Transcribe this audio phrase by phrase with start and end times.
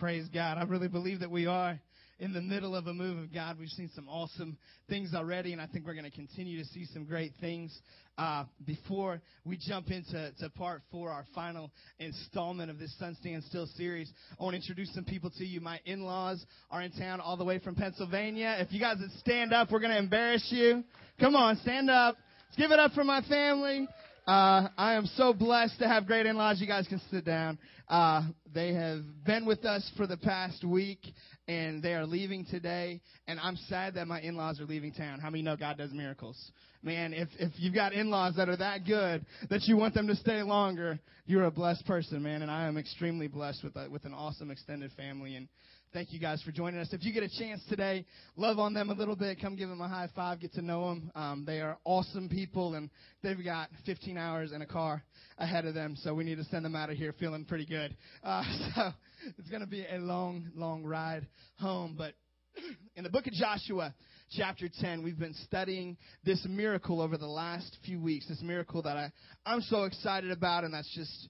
[0.00, 0.58] Praise God.
[0.58, 1.78] I really believe that we are
[2.18, 3.58] in the middle of a move of God.
[3.60, 6.84] We've seen some awesome things already, and I think we're going to continue to see
[6.92, 7.78] some great things.
[8.18, 11.70] Uh, before we jump into to part four, our final
[12.00, 15.60] installment of this Sun Stand Still series, I want to introduce some people to you.
[15.60, 18.56] My in-laws are in town all the way from Pennsylvania.
[18.58, 20.82] If you guys would stand up, we're going to embarrass you.
[21.20, 22.16] Come on, stand up.
[22.48, 23.86] Let's give it up for my family.
[24.26, 26.60] Uh, I am so blessed to have great in-laws.
[26.60, 27.58] You guys can sit down.
[27.86, 28.22] Uh,
[28.54, 31.00] they have been with us for the past week,
[31.48, 33.00] and they are leaving today.
[33.26, 35.20] And I'm sad that my in-laws are leaving town.
[35.20, 36.38] How many know God does miracles?
[36.82, 40.16] Man, if if you've got in-laws that are that good that you want them to
[40.16, 42.42] stay longer, you're a blessed person, man.
[42.42, 45.36] And I am extremely blessed with a, with an awesome extended family.
[45.36, 45.48] And
[45.94, 46.88] Thank you guys for joining us.
[46.90, 48.04] If you get a chance today,
[48.34, 49.40] love on them a little bit.
[49.40, 50.40] Come give them a high five.
[50.40, 51.12] Get to know them.
[51.14, 52.90] Um, they are awesome people, and
[53.22, 55.04] they've got 15 hours in a car
[55.38, 55.94] ahead of them.
[55.94, 57.96] So we need to send them out of here feeling pretty good.
[58.24, 58.42] Uh,
[58.74, 58.90] so
[59.38, 61.28] it's going to be a long, long ride
[61.60, 61.94] home.
[61.96, 62.14] But
[62.96, 63.94] in the book of Joshua,
[64.32, 68.26] chapter 10, we've been studying this miracle over the last few weeks.
[68.28, 69.12] This miracle that I,
[69.46, 71.28] I'm so excited about, and that's just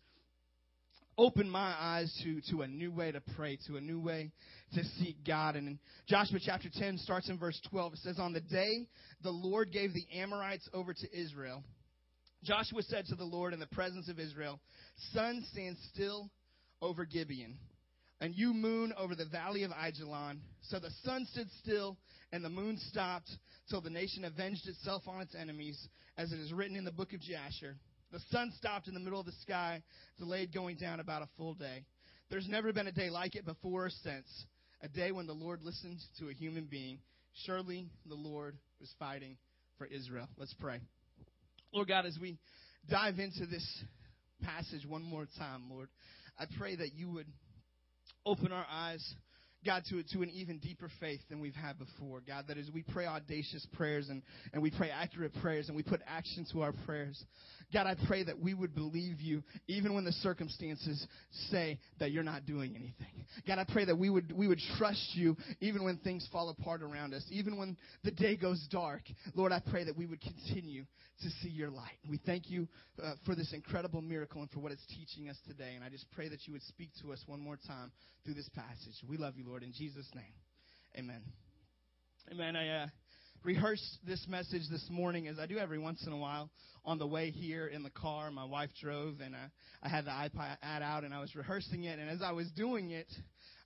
[1.17, 4.31] opened my eyes to, to a new way to pray, to a new way
[4.75, 5.57] to seek God.
[5.57, 7.95] And Joshua chapter 10 starts in verse 12.
[7.95, 8.87] It says, On the day
[9.23, 11.63] the Lord gave the Amorites over to Israel,
[12.43, 14.61] Joshua said to the Lord in the presence of Israel,
[15.13, 16.31] Sun, stand still
[16.83, 17.57] over Gibeon,
[18.21, 20.41] and you, moon, over the valley of Ajalon.
[20.63, 21.97] So the sun stood still,
[22.33, 23.31] and the moon stopped,
[23.71, 27.15] till the nation avenged itself on its enemies, as it is written in the book
[27.15, 27.77] of Jasher.
[28.15, 29.83] The sun stopped in the middle of the sky,
[30.21, 31.85] delayed going down about a full day.
[32.31, 34.47] There's never been a day like it before or since,
[34.81, 37.01] a day when the Lord listened to a human being.
[37.45, 39.37] Surely the Lord was fighting
[39.79, 40.29] for Israel.
[40.39, 40.79] Let's pray.
[41.73, 42.39] Lord God, as we
[42.89, 43.83] dive into this
[44.45, 45.89] passage one more time, Lord,
[46.39, 47.27] I pray that you would
[48.25, 49.05] open our eyes
[49.65, 52.23] God, to, to an even deeper faith than we've had before.
[52.27, 55.83] God, that as we pray audacious prayers and, and we pray accurate prayers and we
[55.83, 57.23] put action to our prayers,
[57.73, 61.07] God, I pray that we would believe you even when the circumstances
[61.51, 63.27] say that you're not doing anything.
[63.47, 66.83] God, I pray that we would, we would trust you even when things fall apart
[66.83, 69.03] around us, even when the day goes dark.
[69.35, 70.85] Lord, I pray that we would continue
[71.23, 71.99] to see your light.
[72.09, 72.69] We thank you
[73.03, 75.73] uh, for this incredible miracle and for what it's teaching us today.
[75.75, 77.93] And I just pray that you would speak to us one more time
[78.25, 78.95] through this passage.
[79.09, 80.25] We love you, Lord, in Jesus' name.
[80.97, 81.23] Amen.
[82.31, 82.57] Amen.
[82.57, 82.87] I uh,
[83.45, 86.51] rehearsed this message this morning, as I do every once in a while,
[86.85, 88.31] on the way here in the car.
[88.31, 89.39] My wife drove, and uh,
[89.83, 91.99] I had the iPad out, and I was rehearsing it.
[91.99, 93.07] And as I was doing it,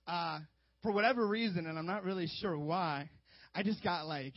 [0.05, 0.39] uh,
[0.83, 3.09] for whatever reason, and I'm not really sure why,
[3.55, 4.33] I just got like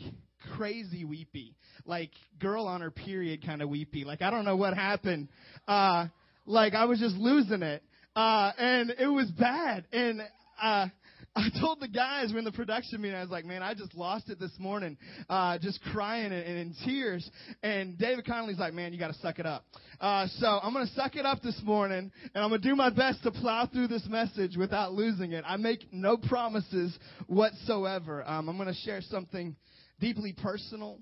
[0.56, 4.04] crazy weepy, like girl on her period kind of weepy.
[4.04, 5.28] Like I don't know what happened.
[5.66, 6.06] Uh,
[6.47, 7.82] like I was just losing it.
[8.14, 9.86] Uh, and it was bad.
[9.92, 10.22] And,
[10.60, 10.86] uh,
[11.34, 14.28] I told the guys when the production meeting, I was like, man, I just lost
[14.28, 14.98] it this morning,
[15.31, 17.28] uh, just crying and, and in tears.
[17.62, 19.65] And David Connolly's like, man, you got to suck it up.
[19.98, 22.76] Uh, so I'm going to suck it up this morning, and I'm going to do
[22.76, 25.43] my best to plow through this message without losing it.
[25.47, 26.98] I make no promises
[27.28, 28.28] whatsoever.
[28.28, 29.56] Um, I'm going to share something
[30.00, 30.99] deeply personal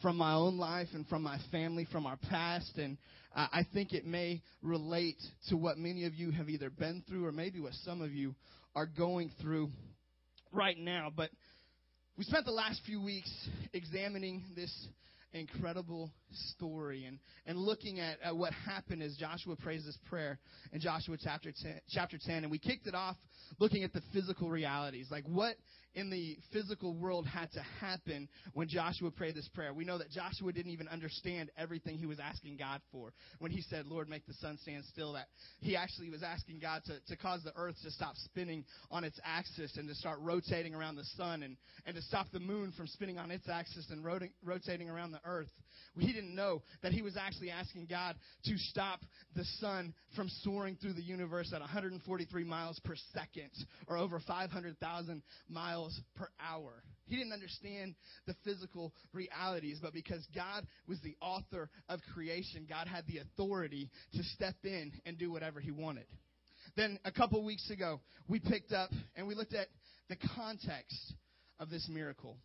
[0.00, 2.98] from my own life and from my family, from our past, and
[3.34, 5.16] uh, I think it may relate
[5.48, 8.34] to what many of you have either been through or maybe what some of you
[8.74, 9.70] are going through
[10.52, 11.10] right now.
[11.14, 11.30] But
[12.16, 13.30] we spent the last few weeks
[13.72, 14.72] examining this
[15.32, 20.38] incredible story and, and looking at, at what happened as Joshua prays this prayer
[20.72, 22.44] in Joshua chapter 10, chapter 10.
[22.44, 23.16] And we kicked it off
[23.58, 25.08] looking at the physical realities.
[25.10, 25.56] Like what
[25.94, 29.74] in the physical world had to happen when Joshua prayed this prayer.
[29.74, 33.12] We know that Joshua didn't even understand everything he was asking God for.
[33.38, 35.26] When he said, Lord, make the sun stand still, that
[35.60, 39.20] he actually was asking God to, to cause the earth to stop spinning on its
[39.24, 41.56] axis and to start rotating around the sun and,
[41.86, 44.04] and to stop the moon from spinning on its axis and
[44.42, 45.50] rotating around the earth.
[45.98, 49.00] He didn't know that he was actually asking God to stop
[49.34, 53.50] the sun from soaring through the universe at 143 miles per second
[53.88, 56.82] or over 500,000 miles miles per hour.
[57.06, 57.94] He didn't understand
[58.26, 63.90] the physical realities, but because God was the author of creation, God had the authority
[64.14, 66.06] to step in and do whatever He wanted.
[66.76, 69.68] Then a couple weeks ago, we picked up and we looked at
[70.08, 71.14] the context
[71.58, 72.36] of this miracle.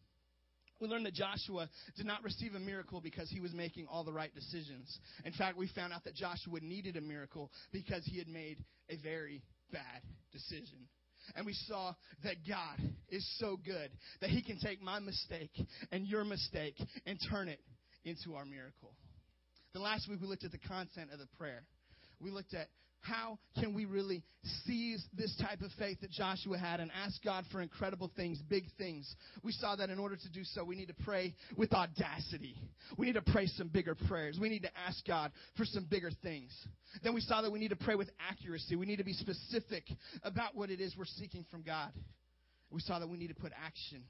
[0.79, 4.13] We learned that Joshua did not receive a miracle because he was making all the
[4.13, 4.99] right decisions.
[5.25, 8.57] In fact, we found out that Joshua needed a miracle because he had made
[8.89, 9.41] a very
[9.71, 10.01] bad
[10.31, 10.87] decision.
[11.35, 11.93] And we saw
[12.23, 12.79] that God
[13.09, 13.89] is so good
[14.21, 15.51] that He can take my mistake
[15.91, 16.75] and your mistake
[17.05, 17.59] and turn it
[18.05, 18.93] into our miracle.
[19.73, 21.63] Then last week we looked at the content of the prayer.
[22.21, 22.67] We looked at
[23.01, 24.23] how can we really
[24.65, 28.65] seize this type of faith that Joshua had and ask God for incredible things, big
[28.77, 29.13] things?
[29.43, 32.55] We saw that in order to do so, we need to pray with audacity.
[32.97, 34.37] We need to pray some bigger prayers.
[34.39, 36.51] We need to ask God for some bigger things.
[37.03, 38.75] Then we saw that we need to pray with accuracy.
[38.75, 39.83] We need to be specific
[40.23, 41.91] about what it is we're seeking from God.
[42.69, 44.03] We saw that we need to put action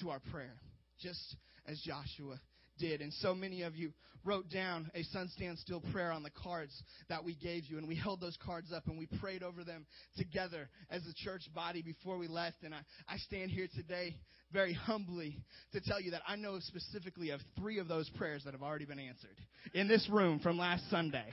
[0.00, 0.54] to our prayer,
[1.00, 1.36] just
[1.66, 2.40] as Joshua
[2.78, 3.00] did.
[3.00, 3.92] And so many of you
[4.24, 7.78] wrote down a sun stand still prayer on the cards that we gave you.
[7.78, 9.86] And we held those cards up and we prayed over them
[10.16, 12.62] together as a church body before we left.
[12.62, 14.16] And I, I stand here today
[14.52, 15.38] very humbly
[15.72, 18.84] to tell you that I know specifically of three of those prayers that have already
[18.84, 19.36] been answered
[19.74, 21.24] in this room from last Sunday.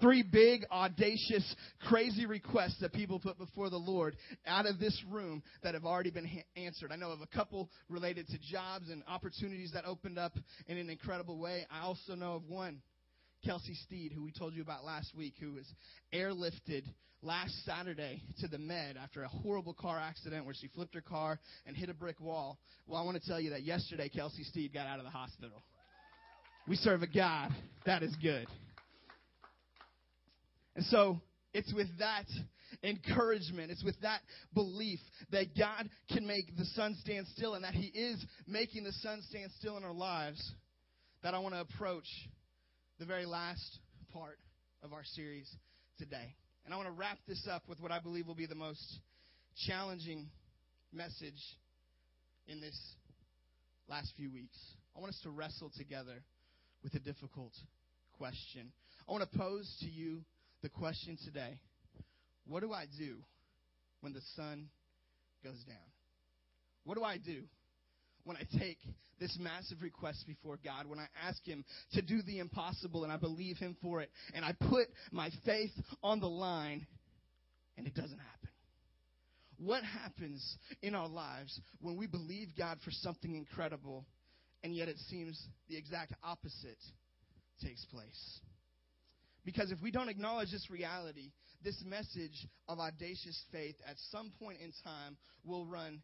[0.00, 1.54] Three big, audacious,
[1.88, 4.16] crazy requests that people put before the Lord
[4.46, 6.92] out of this room that have already been ha- answered.
[6.92, 10.90] I know of a couple related to jobs and opportunities that opened up in an
[10.90, 11.66] incredible way.
[11.70, 12.82] I also know of one,
[13.44, 15.66] Kelsey Steed, who we told you about last week, who was
[16.12, 16.82] airlifted
[17.22, 21.38] last Saturday to the med after a horrible car accident where she flipped her car
[21.66, 22.58] and hit a brick wall.
[22.86, 25.62] Well, I want to tell you that yesterday Kelsey Steed got out of the hospital.
[26.68, 27.50] We serve a God
[27.84, 28.46] that is good.
[30.76, 31.20] And so
[31.54, 32.26] it's with that
[32.84, 34.20] encouragement, it's with that
[34.54, 35.00] belief
[35.32, 39.22] that God can make the sun stand still and that He is making the sun
[39.28, 40.52] stand still in our lives
[41.22, 42.06] that I want to approach
[42.98, 43.78] the very last
[44.12, 44.38] part
[44.82, 45.50] of our series
[45.98, 46.34] today.
[46.64, 49.00] And I want to wrap this up with what I believe will be the most
[49.66, 50.28] challenging
[50.92, 51.40] message
[52.46, 52.78] in this
[53.88, 54.58] last few weeks.
[54.94, 56.22] I want us to wrestle together
[56.82, 57.52] with a difficult
[58.18, 58.72] question.
[59.08, 60.20] I want to pose to you
[60.62, 61.60] the question today
[62.46, 63.16] what do I do
[64.00, 64.68] when the sun
[65.42, 65.76] goes down?
[66.84, 67.42] What do I do
[68.24, 68.78] when I take
[69.18, 73.16] this massive request before God, when I ask Him to do the impossible and I
[73.16, 75.72] believe Him for it, and I put my faith
[76.02, 76.86] on the line
[77.76, 78.48] and it doesn't happen?
[79.58, 84.04] What happens in our lives when we believe God for something incredible
[84.62, 86.78] and yet it seems the exact opposite
[87.62, 88.40] takes place?
[89.46, 91.30] Because if we don't acknowledge this reality,
[91.62, 96.02] this message of audacious faith at some point in time will run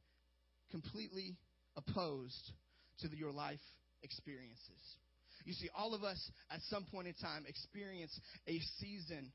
[0.71, 1.37] completely
[1.77, 2.53] opposed
[3.01, 3.59] to the, your life
[4.05, 4.97] experiences.
[5.45, 8.17] You see, all of us at some point in time experience
[8.47, 9.33] a season,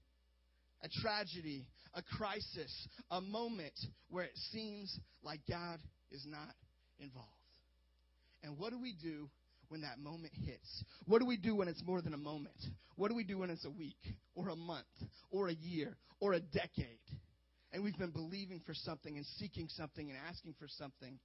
[0.82, 3.74] a tragedy, a crisis, a moment
[4.10, 5.80] where it seems like God
[6.12, 6.56] is not
[7.00, 7.28] involved.
[8.42, 9.30] And what do we do
[9.70, 10.84] when that moment hits?
[11.06, 12.56] What do we do when it's more than a moment?
[12.96, 14.86] What do we do when it's a week or a month
[15.32, 17.00] or a year or a decade?
[17.72, 21.20] And we've been believing for something and seeking something and asking for something,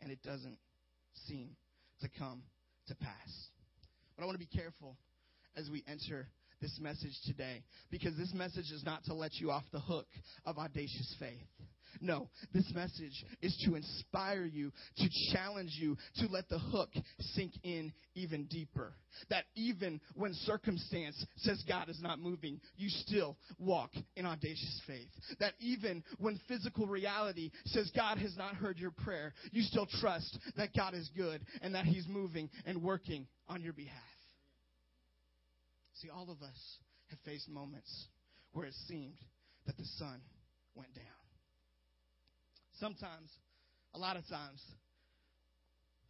[0.00, 0.58] and it doesn't
[1.26, 1.50] seem
[2.00, 2.42] to come
[2.88, 3.48] to pass.
[4.16, 4.96] But I want to be careful
[5.56, 6.28] as we enter
[6.60, 10.06] this message today because this message is not to let you off the hook
[10.46, 11.46] of audacious faith.
[12.00, 17.52] No, this message is to inspire you, to challenge you, to let the hook sink
[17.62, 18.94] in even deeper.
[19.30, 25.08] That even when circumstance says God is not moving, you still walk in audacious faith.
[25.40, 30.38] That even when physical reality says God has not heard your prayer, you still trust
[30.56, 34.00] that God is good and that He's moving and working on your behalf.
[36.00, 36.78] See, all of us
[37.10, 38.08] have faced moments
[38.52, 39.16] where it seemed
[39.66, 40.20] that the sun
[40.74, 41.23] went down.
[42.80, 43.30] Sometimes,
[43.94, 44.60] a lot of times,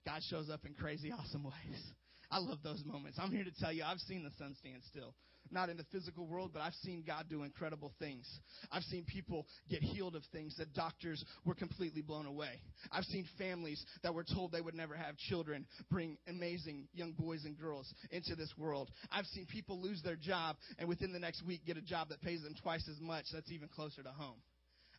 [0.04, 1.82] God shows up in crazy, awesome ways.
[2.30, 3.18] I love those moments.
[3.20, 5.14] I'm here to tell you, I've seen the sun stand still.
[5.50, 8.26] Not in the physical world, but I've seen God do incredible things.
[8.72, 12.60] I've seen people get healed of things that doctors were completely blown away.
[12.90, 17.44] I've seen families that were told they would never have children bring amazing young boys
[17.44, 18.90] and girls into this world.
[19.12, 22.22] I've seen people lose their job and within the next week get a job that
[22.22, 24.40] pays them twice as much that's even closer to home.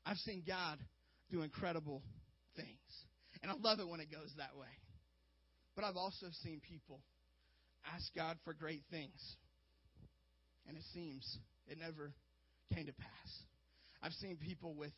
[0.06, 0.78] I've seen God
[1.32, 2.02] do incredible
[2.56, 2.68] things.
[3.42, 4.68] And I love it when it goes that way.
[5.76, 7.02] But I've also seen people
[7.94, 9.36] ask God for great things.
[10.68, 12.14] And it seems it never
[12.74, 13.44] came to pass.
[14.02, 14.94] I've seen people with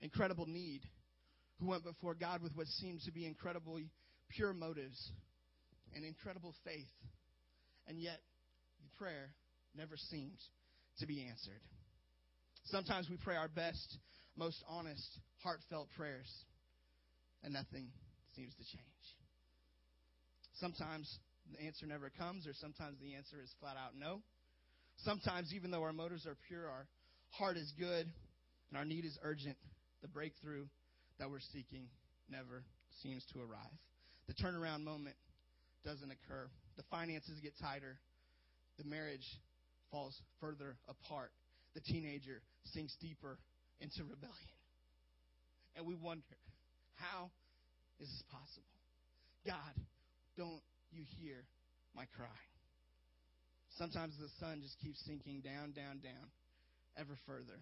[0.00, 0.82] incredible need
[1.58, 3.90] who went before God with what seems to be incredibly
[4.30, 5.12] pure motives
[5.94, 6.88] and incredible faith.
[7.86, 8.20] And yet,
[8.82, 9.30] the prayer
[9.76, 10.38] never seems
[11.00, 11.60] to be answered.
[12.66, 13.98] Sometimes we pray our best
[14.36, 16.28] most honest, heartfelt prayers,
[17.42, 17.88] and nothing
[18.36, 19.04] seems to change.
[20.54, 21.18] Sometimes
[21.52, 24.20] the answer never comes, or sometimes the answer is flat out no.
[25.04, 26.86] Sometimes, even though our motives are pure, our
[27.30, 28.06] heart is good,
[28.70, 29.56] and our need is urgent,
[30.02, 30.66] the breakthrough
[31.18, 31.88] that we're seeking
[32.28, 32.64] never
[33.02, 33.78] seems to arrive.
[34.28, 35.16] The turnaround moment
[35.84, 36.48] doesn't occur.
[36.76, 37.98] The finances get tighter.
[38.78, 39.26] The marriage
[39.90, 41.32] falls further apart
[41.74, 42.42] the teenager
[42.72, 43.38] sinks deeper
[43.80, 44.59] into rebellion.
[45.76, 46.36] And we wonder,
[46.96, 47.30] how
[47.98, 48.66] is this possible?
[49.46, 49.74] God,
[50.36, 50.62] don't
[50.92, 51.44] you hear
[51.94, 52.40] my cry?
[53.78, 56.28] Sometimes the sun just keeps sinking down, down, down,
[56.98, 57.60] ever further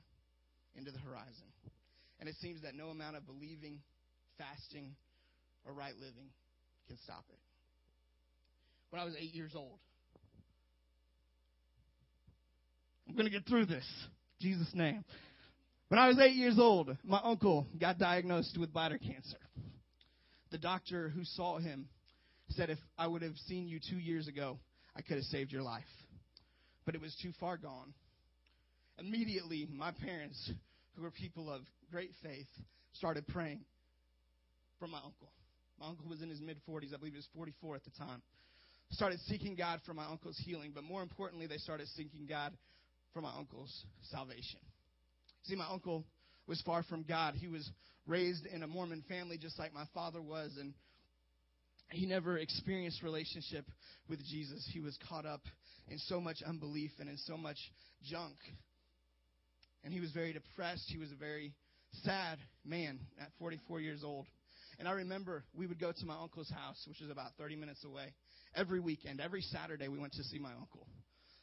[0.74, 1.52] into the horizon.
[2.20, 3.78] And it seems that no amount of believing,
[4.38, 4.96] fasting,
[5.64, 6.30] or right living
[6.88, 7.38] can stop it.
[8.90, 9.78] When I was eight years old,
[13.08, 13.86] I'm going to get through this.
[14.40, 15.04] Jesus' name.
[15.88, 19.38] When I was eight years old, my uncle got diagnosed with bladder cancer.
[20.50, 21.88] The doctor who saw him
[22.50, 24.58] said, If I would have seen you two years ago,
[24.94, 25.84] I could have saved your life.
[26.84, 27.94] But it was too far gone.
[28.98, 30.50] Immediately, my parents,
[30.94, 32.48] who were people of great faith,
[32.92, 33.60] started praying
[34.78, 35.32] for my uncle.
[35.80, 38.20] My uncle was in his mid 40s, I believe he was 44 at the time.
[38.90, 42.52] Started seeking God for my uncle's healing, but more importantly, they started seeking God
[43.14, 44.60] for my uncle's salvation.
[45.44, 46.04] See, my uncle
[46.46, 47.34] was far from God.
[47.34, 47.68] He was
[48.06, 50.74] raised in a Mormon family just like my father was, and
[51.90, 53.64] he never experienced relationship
[54.08, 54.68] with Jesus.
[54.72, 55.42] He was caught up
[55.88, 57.56] in so much unbelief and in so much
[58.02, 58.36] junk.
[59.84, 60.84] And he was very depressed.
[60.88, 61.54] He was a very
[62.04, 64.26] sad man at 44 years old.
[64.78, 67.84] And I remember we would go to my uncle's house, which is about 30 minutes
[67.84, 68.12] away,
[68.54, 69.20] every weekend.
[69.20, 70.86] Every Saturday, we went to see my uncle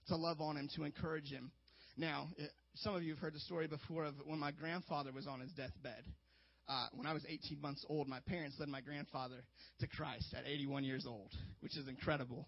[0.07, 1.51] to love on him, to encourage him.
[1.97, 2.27] Now,
[2.75, 5.51] some of you have heard the story before of when my grandfather was on his
[5.51, 6.03] deathbed.
[6.67, 9.43] Uh, when I was 18 months old, my parents led my grandfather
[9.79, 12.47] to Christ at 81 years old, which is incredible.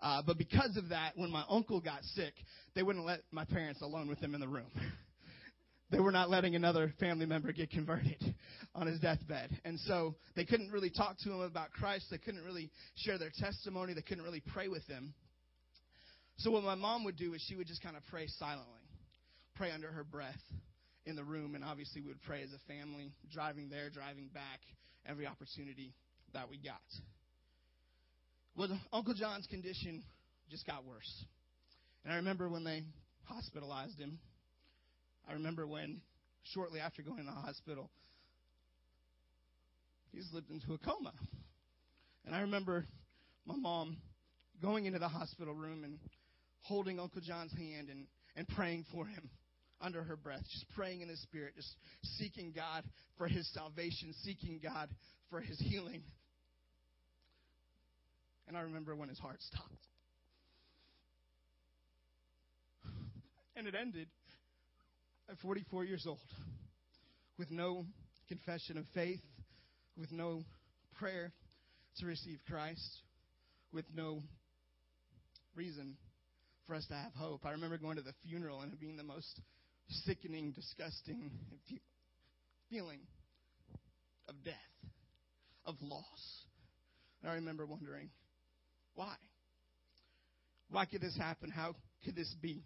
[0.00, 2.32] Uh, but because of that, when my uncle got sick,
[2.74, 4.70] they wouldn't let my parents alone with him in the room.
[5.90, 8.34] they were not letting another family member get converted
[8.74, 9.50] on his deathbed.
[9.64, 12.06] And so they couldn't really talk to him about Christ.
[12.10, 13.92] They couldn't really share their testimony.
[13.92, 15.14] They couldn't really pray with him.
[16.38, 18.77] So what my mom would do is she would just kind of pray silently,
[19.58, 20.40] pray under her breath
[21.04, 24.60] in the room, and obviously we would pray as a family, driving there, driving back,
[25.04, 25.92] every opportunity
[26.32, 26.76] that we got.
[28.56, 30.04] Well, Uncle John's condition
[30.48, 31.24] just got worse.
[32.04, 32.84] And I remember when they
[33.24, 34.18] hospitalized him.
[35.28, 36.00] I remember when,
[36.54, 37.90] shortly after going to the hospital,
[40.12, 41.12] he slipped into a coma.
[42.24, 42.86] And I remember
[43.44, 43.96] my mom
[44.62, 45.98] going into the hospital room and
[46.62, 49.30] holding Uncle John's hand and, and praying for him
[49.80, 51.74] under her breath, just praying in the Spirit, just
[52.18, 52.84] seeking God
[53.16, 54.88] for his salvation, seeking God
[55.30, 56.02] for his healing.
[58.46, 59.86] And I remember when his heart stopped.
[63.56, 64.08] And it ended
[65.28, 66.18] at 44 years old
[67.38, 67.84] with no
[68.28, 69.20] confession of faith,
[69.96, 70.44] with no
[70.98, 71.32] prayer
[71.98, 73.02] to receive Christ,
[73.72, 74.22] with no
[75.54, 75.96] reason
[76.66, 77.44] for us to have hope.
[77.44, 79.40] I remember going to the funeral and it being the most
[79.88, 81.30] sickening, disgusting
[82.70, 83.00] feeling
[84.28, 84.54] of death,
[85.64, 86.44] of loss.
[87.22, 88.10] And I remember wondering,
[88.94, 89.14] why?
[90.70, 91.50] Why could this happen?
[91.50, 92.62] How could this be?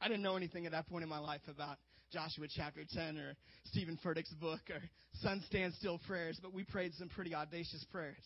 [0.00, 1.76] I didn't know anything at that point in my life about
[2.12, 4.80] Joshua chapter 10 or Steven Furtick's book or
[5.20, 8.22] Sun Stand Still prayers, but we prayed some pretty audacious prayers.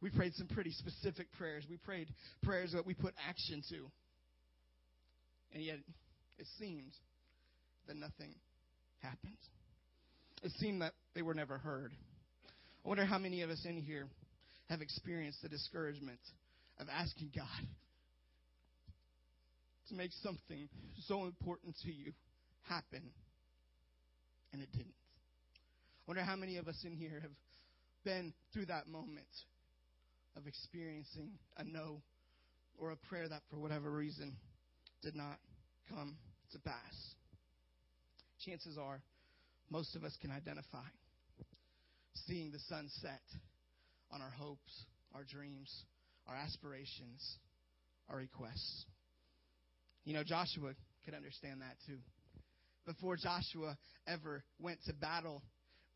[0.00, 1.64] We prayed some pretty specific prayers.
[1.68, 2.08] We prayed
[2.42, 3.90] prayers that we put action to.
[5.52, 5.76] And yet,
[6.38, 6.92] it seemed
[7.86, 8.34] that nothing
[9.02, 9.36] happened.
[10.42, 11.92] It seemed that they were never heard.
[12.84, 14.06] I wonder how many of us in here
[14.68, 16.20] have experienced the discouragement
[16.78, 17.66] of asking God
[19.88, 20.68] to make something
[21.06, 22.12] so important to you
[22.68, 23.02] happen,
[24.52, 24.88] and it didn't.
[24.88, 27.30] I wonder how many of us in here have
[28.04, 29.26] been through that moment
[30.36, 32.00] of experiencing a no
[32.78, 34.36] or a prayer that, for whatever reason,
[35.02, 35.38] did not
[35.88, 36.16] come
[36.52, 37.14] to pass.
[38.44, 39.02] Chances are,
[39.70, 40.86] most of us can identify
[42.26, 43.22] seeing the sun set
[44.10, 45.70] on our hopes, our dreams,
[46.26, 47.38] our aspirations,
[48.08, 48.86] our requests.
[50.04, 50.72] You know, Joshua
[51.04, 51.98] could understand that too.
[52.86, 55.42] Before Joshua ever went to battle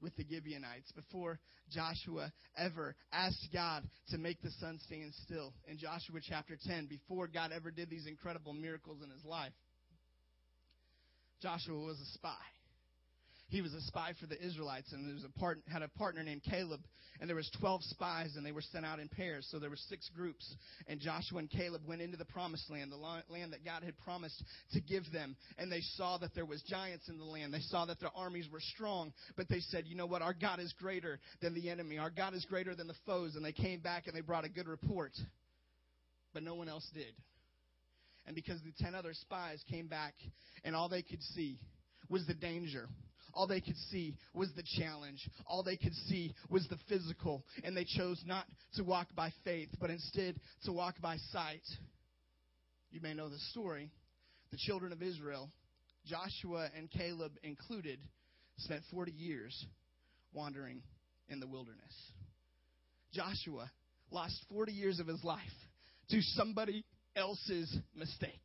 [0.00, 5.78] with the Gibeonites, before Joshua ever asked God to make the sun stand still, in
[5.78, 9.52] Joshua chapter 10, before God ever did these incredible miracles in his life,
[11.44, 12.40] Joshua was a spy
[13.54, 16.24] he was a spy for the Israelites, and there was a part, had a partner
[16.24, 16.80] named Caleb,
[17.20, 19.46] and there was 12 spies, and they were sent out in pairs.
[19.50, 20.56] So there were six groups,
[20.88, 24.42] and Joshua and Caleb went into the promised land, the land that God had promised
[24.72, 27.54] to give them, and they saw that there was giants in the land.
[27.54, 30.58] They saw that their armies were strong, but they said, you know what, our God
[30.58, 31.98] is greater than the enemy.
[31.98, 34.48] Our God is greater than the foes, and they came back and they brought a
[34.48, 35.12] good report,
[36.32, 37.14] but no one else did.
[38.26, 40.14] And because the ten other spies came back
[40.64, 41.58] and all they could see
[42.08, 42.88] was the danger.
[43.32, 45.28] All they could see was the challenge.
[45.46, 47.44] All they could see was the physical.
[47.64, 51.62] And they chose not to walk by faith, but instead to walk by sight.
[52.90, 53.90] You may know the story.
[54.52, 55.50] The children of Israel,
[56.06, 57.98] Joshua and Caleb included,
[58.58, 59.66] spent 40 years
[60.32, 60.82] wandering
[61.28, 61.92] in the wilderness.
[63.12, 63.70] Joshua
[64.10, 65.40] lost 40 years of his life
[66.10, 66.84] to somebody
[67.16, 68.42] else's mistake.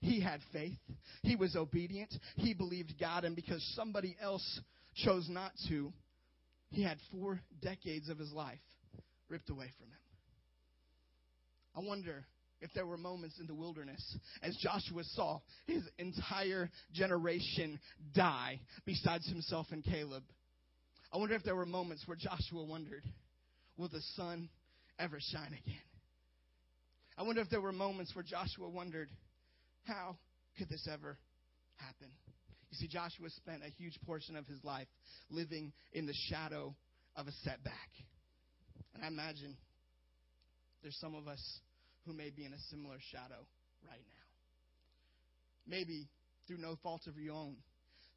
[0.00, 0.78] He had faith.
[1.22, 2.12] He was obedient.
[2.36, 3.24] He believed God.
[3.24, 4.60] And because somebody else
[4.94, 5.92] chose not to,
[6.70, 8.58] he had four decades of his life
[9.28, 9.98] ripped away from him.
[11.74, 12.24] I wonder
[12.60, 17.78] if there were moments in the wilderness as Joshua saw his entire generation
[18.14, 20.22] die besides himself and Caleb.
[21.12, 23.04] I wonder if there were moments where Joshua wondered,
[23.76, 24.48] will the sun
[24.98, 25.93] ever shine again?
[27.16, 29.08] I wonder if there were moments where Joshua wondered,
[29.84, 30.16] how
[30.58, 31.16] could this ever
[31.76, 32.08] happen?
[32.70, 34.88] You see, Joshua spent a huge portion of his life
[35.30, 36.74] living in the shadow
[37.16, 37.90] of a setback.
[38.94, 39.56] And I imagine
[40.82, 41.40] there's some of us
[42.04, 43.46] who may be in a similar shadow
[43.88, 44.24] right now.
[45.66, 46.08] Maybe
[46.46, 47.56] through no fault of your own,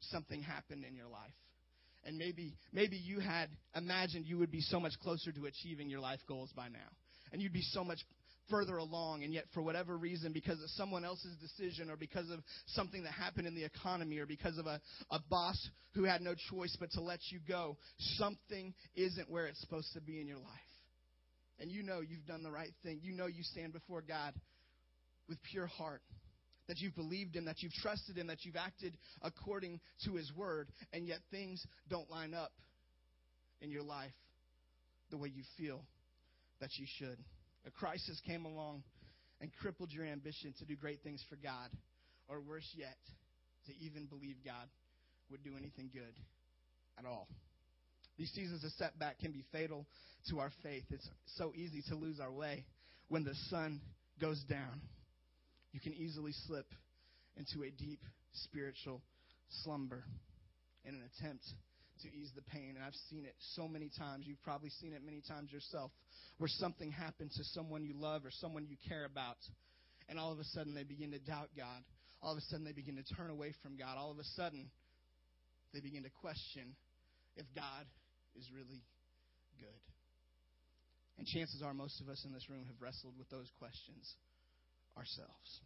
[0.00, 1.32] something happened in your life.
[2.04, 6.00] And maybe maybe you had imagined you would be so much closer to achieving your
[6.00, 6.88] life goals by now.
[7.32, 7.98] And you'd be so much
[8.50, 12.40] further along, and yet for whatever reason, because of someone else's decision or because of
[12.66, 16.34] something that happened in the economy or because of a, a boss who had no
[16.50, 17.76] choice but to let you go,
[18.16, 20.46] something isn't where it's supposed to be in your life.
[21.60, 23.00] And you know you've done the right thing.
[23.02, 24.32] You know you stand before God
[25.28, 26.02] with pure heart.
[26.68, 30.68] That you've believed Him, that you've trusted Him, that you've acted according to His Word,
[30.92, 32.52] and yet things don't line up
[33.62, 34.12] in your life
[35.10, 35.82] the way you feel
[36.60, 37.16] that you should.
[37.66, 38.82] A crisis came along
[39.40, 41.70] and crippled your ambition to do great things for God,
[42.28, 42.96] or worse yet,
[43.66, 44.68] to even believe God
[45.30, 46.14] would do anything good
[46.98, 47.28] at all.
[48.18, 49.86] These seasons of setback can be fatal
[50.30, 50.84] to our faith.
[50.90, 52.64] It's so easy to lose our way
[53.08, 53.80] when the sun
[54.20, 54.80] goes down.
[55.72, 56.66] You can easily slip
[57.36, 58.00] into a deep
[58.32, 59.00] spiritual
[59.62, 60.02] slumber
[60.84, 61.44] in an attempt
[62.00, 62.74] to ease the pain.
[62.76, 64.24] And I've seen it so many times.
[64.26, 65.90] You've probably seen it many times yourself,
[66.38, 69.38] where something happened to someone you love or someone you care about,
[70.08, 71.82] and all of a sudden they begin to doubt God.
[72.22, 73.96] All of a sudden they begin to turn away from God.
[73.96, 74.70] All of a sudden
[75.72, 76.74] they begin to question
[77.36, 77.86] if God
[78.36, 78.82] is really
[79.58, 79.82] good.
[81.18, 84.14] And chances are most of us in this room have wrestled with those questions
[84.96, 85.60] ourselves.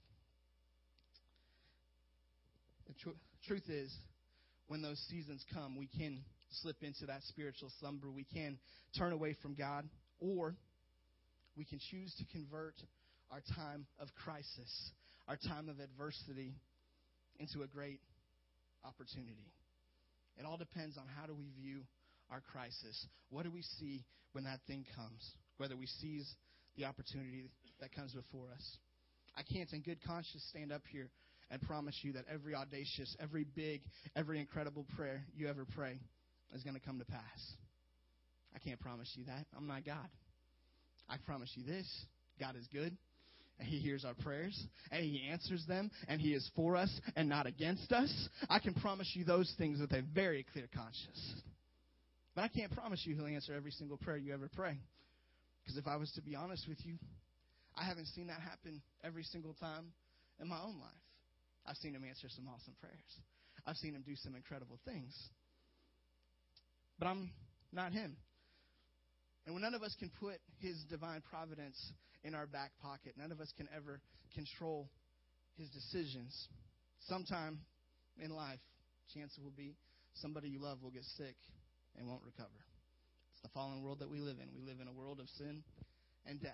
[2.87, 3.95] The tr- truth is,
[4.69, 6.25] when those seasons come, we can
[6.63, 8.11] slip into that spiritual slumber.
[8.11, 8.59] We can
[8.97, 9.89] turn away from God,
[10.21, 10.55] or
[11.57, 12.75] we can choose to convert
[13.31, 14.93] our time of crisis,
[15.29, 16.55] our time of adversity,
[17.39, 18.01] into a great
[18.85, 19.53] opportunity.
[20.39, 21.83] It all depends on how do we view
[22.31, 23.07] our crisis.
[23.31, 25.23] What do we see when that thing comes?
[25.59, 26.29] Whether we seize
[26.77, 28.79] the opportunity that comes before us.
[29.37, 31.11] I can't, in good conscience, stand up here
[31.53, 33.83] and promise you that every audacious, every big,
[34.17, 36.01] every incredible prayer you ever pray
[36.55, 37.53] is going to come to pass.
[38.57, 39.47] I can't promise you that.
[39.57, 40.09] I'm not God.
[41.09, 41.87] I promise you this
[42.41, 42.97] God is good,
[43.61, 44.59] He hears our prayers,
[44.91, 48.11] and He answers them, and He is for us and not against us.
[48.49, 51.43] I can promise you those things with a very clear conscience.
[52.35, 54.79] But I can't promise you He'll answer every single prayer you ever pray.
[55.63, 56.95] Because if I was to be honest with you,
[57.77, 59.93] I haven't seen that happen every single time
[60.41, 61.12] in my own life.
[61.67, 63.13] I've seen him answer some awesome prayers.
[63.67, 65.15] I've seen him do some incredible things.
[66.99, 67.31] But I'm
[67.73, 68.17] not him.
[69.47, 71.77] And when none of us can put his divine providence
[72.23, 74.01] in our back pocket, none of us can ever
[74.35, 74.89] control
[75.59, 76.49] his decisions.
[77.09, 77.59] Sometime
[78.23, 78.61] in life,
[79.15, 79.75] chance will be
[80.15, 81.37] somebody you love will get sick
[81.99, 82.51] and won't recover.
[83.33, 84.49] It's the fallen world that we live in.
[84.55, 85.63] We live in a world of sin
[86.27, 86.53] and death.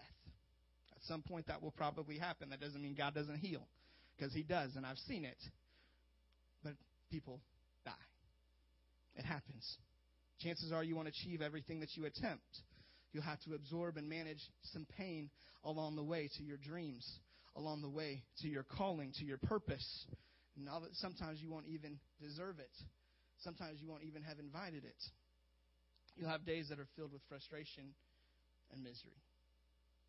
[0.96, 2.50] At some point, that will probably happen.
[2.50, 3.66] That doesn't mean God doesn't heal
[4.18, 5.38] because he does, and I've seen it.
[6.64, 6.72] But
[7.10, 7.40] people
[7.84, 7.92] die.
[9.16, 9.78] It happens.
[10.40, 12.44] Chances are you won't achieve everything that you attempt.
[13.12, 14.40] You'll have to absorb and manage
[14.72, 15.30] some pain
[15.64, 17.06] along the way to your dreams,
[17.56, 20.06] along the way to your calling, to your purpose.
[20.56, 22.70] That sometimes you won't even deserve it.
[23.42, 25.02] Sometimes you won't even have invited it.
[26.16, 27.94] You'll have days that are filled with frustration
[28.72, 29.22] and misery.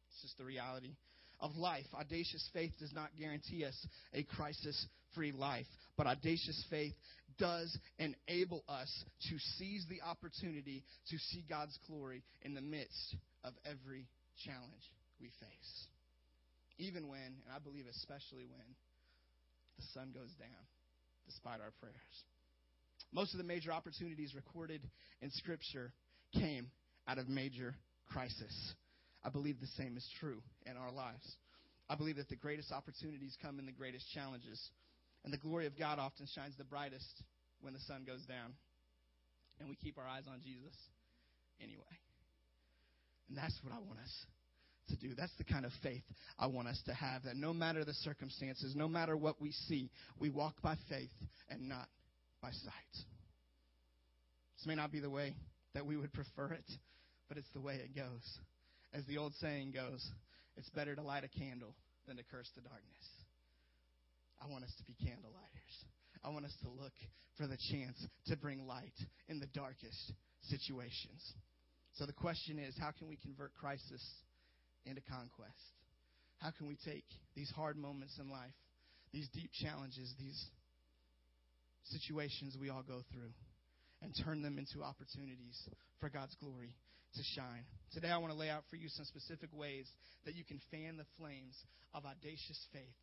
[0.09, 0.95] It's just the reality
[1.39, 1.85] of life.
[1.93, 3.75] Audacious faith does not guarantee us
[4.13, 5.65] a crisis free life,
[5.97, 6.93] but audacious faith
[7.37, 13.53] does enable us to seize the opportunity to see God's glory in the midst of
[13.65, 14.07] every
[14.45, 14.83] challenge
[15.19, 15.87] we face.
[16.79, 18.63] even when, and I believe especially when,
[19.77, 20.63] the sun goes down,
[21.25, 22.15] despite our prayers.
[23.11, 24.81] Most of the major opportunities recorded
[25.21, 25.91] in Scripture
[26.33, 26.71] came
[27.07, 27.75] out of major
[28.11, 28.73] crisis.
[29.23, 31.35] I believe the same is true in our lives.
[31.89, 34.61] I believe that the greatest opportunities come in the greatest challenges.
[35.23, 37.23] And the glory of God often shines the brightest
[37.61, 38.53] when the sun goes down.
[39.59, 40.75] And we keep our eyes on Jesus
[41.61, 41.83] anyway.
[43.27, 44.25] And that's what I want us
[44.89, 45.13] to do.
[45.15, 46.03] That's the kind of faith
[46.37, 47.23] I want us to have.
[47.23, 51.11] That no matter the circumstances, no matter what we see, we walk by faith
[51.49, 51.87] and not
[52.41, 52.93] by sight.
[52.93, 55.35] This may not be the way
[55.73, 56.65] that we would prefer it,
[57.27, 58.39] but it's the way it goes.
[58.93, 60.05] As the old saying goes,
[60.57, 61.75] it's better to light a candle
[62.07, 63.07] than to curse the darkness.
[64.41, 65.75] I want us to be candlelighters.
[66.23, 66.93] I want us to look
[67.37, 67.95] for the chance
[68.27, 68.97] to bring light
[69.27, 70.13] in the darkest
[70.49, 71.21] situations.
[71.93, 74.03] So the question is how can we convert crisis
[74.85, 75.53] into conquest?
[76.39, 78.55] How can we take these hard moments in life,
[79.13, 80.45] these deep challenges, these
[81.83, 83.31] situations we all go through,
[84.01, 85.67] and turn them into opportunities
[85.99, 86.75] for God's glory
[87.15, 87.65] to shine.
[87.93, 89.89] Today, I want to lay out for you some specific ways
[90.25, 91.57] that you can fan the flames
[91.93, 92.99] of audacious faith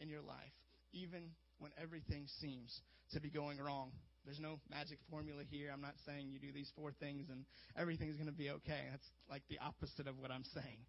[0.00, 0.52] in your life,
[0.92, 2.80] even when everything seems
[3.12, 3.92] to be going wrong.
[4.24, 5.70] There's no magic formula here.
[5.72, 7.44] I'm not saying you do these four things and
[7.78, 8.90] everything's going to be okay.
[8.90, 10.84] That's like the opposite of what I'm saying.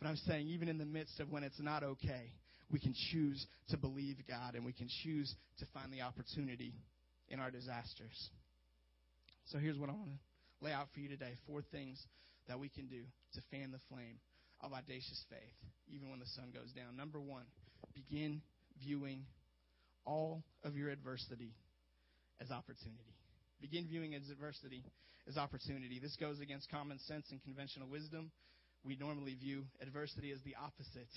[0.00, 2.32] But I'm saying, even in the midst of when it's not okay,
[2.72, 6.72] we can choose to believe God and we can choose to find the opportunity
[7.28, 8.30] in our disasters.
[9.46, 10.29] So here's what I want to
[10.60, 12.00] lay out for you today four things
[12.48, 13.02] that we can do
[13.34, 14.18] to fan the flame
[14.60, 15.56] of audacious faith,
[15.88, 16.96] even when the sun goes down.
[16.96, 17.44] Number one,
[17.94, 18.42] begin
[18.82, 19.24] viewing
[20.04, 21.52] all of your adversity
[22.40, 23.14] as opportunity.
[23.60, 24.84] Begin viewing adversity
[25.28, 25.98] as opportunity.
[26.00, 28.30] This goes against common sense and conventional wisdom.
[28.84, 31.12] We normally view adversity as the opposite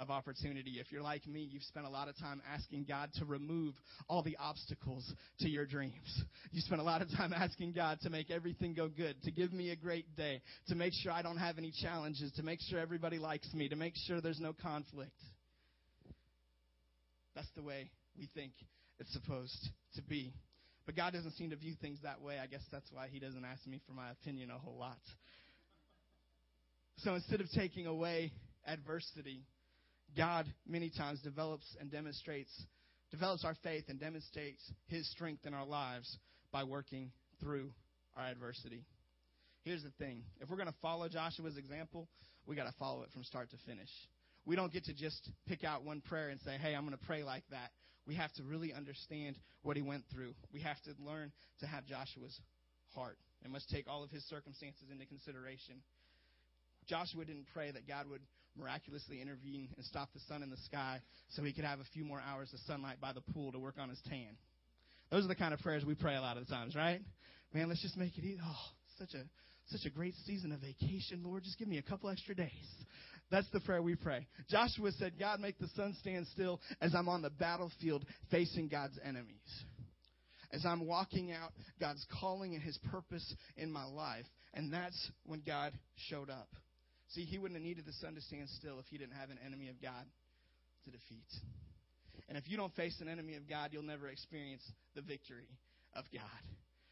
[0.00, 0.78] of opportunity.
[0.80, 3.74] If you're like me, you've spent a lot of time asking God to remove
[4.08, 6.24] all the obstacles to your dreams.
[6.50, 9.52] You spent a lot of time asking God to make everything go good, to give
[9.52, 12.80] me a great day, to make sure I don't have any challenges, to make sure
[12.80, 15.12] everybody likes me, to make sure there's no conflict.
[17.34, 18.52] That's the way we think
[18.98, 20.32] it's supposed to be.
[20.86, 22.38] But God doesn't seem to view things that way.
[22.42, 24.98] I guess that's why He doesn't ask me for my opinion a whole lot.
[26.98, 28.32] So instead of taking away
[28.66, 29.42] adversity,
[30.16, 32.50] God many times develops and demonstrates,
[33.10, 36.18] develops our faith and demonstrates His strength in our lives
[36.52, 37.70] by working through
[38.16, 38.84] our adversity.
[39.62, 42.08] Here's the thing if we're going to follow Joshua's example,
[42.46, 43.90] we got to follow it from start to finish.
[44.46, 47.06] We don't get to just pick out one prayer and say, hey, I'm going to
[47.06, 47.70] pray like that.
[48.06, 50.34] We have to really understand what he went through.
[50.52, 52.40] We have to learn to have Joshua's
[52.94, 55.76] heart and must take all of his circumstances into consideration.
[56.88, 58.22] Joshua didn't pray that God would
[58.58, 62.04] miraculously intervene and stop the sun in the sky so he could have a few
[62.04, 64.36] more hours of sunlight by the pool to work on his tan.
[65.10, 67.00] Those are the kind of prayers we pray a lot of the times, right?
[67.52, 68.38] Man, let's just make it easy.
[68.44, 68.66] Oh,
[68.98, 69.24] such a
[69.70, 71.44] such a great season of vacation, Lord.
[71.44, 72.50] Just give me a couple extra days.
[73.30, 74.26] That's the prayer we pray.
[74.48, 78.98] Joshua said, God, make the sun stand still as I'm on the battlefield facing God's
[79.04, 79.38] enemies.
[80.52, 84.26] As I'm walking out God's calling and His purpose in my life.
[84.52, 85.72] And that's when God
[86.08, 86.48] showed up.
[87.14, 89.38] See, He wouldn't have needed the sun to stand still if He didn't have an
[89.44, 90.06] enemy of God
[90.84, 91.30] to defeat.
[92.28, 94.62] And if you don't face an enemy of God, you'll never experience
[94.94, 95.48] the victory
[95.94, 96.42] of God.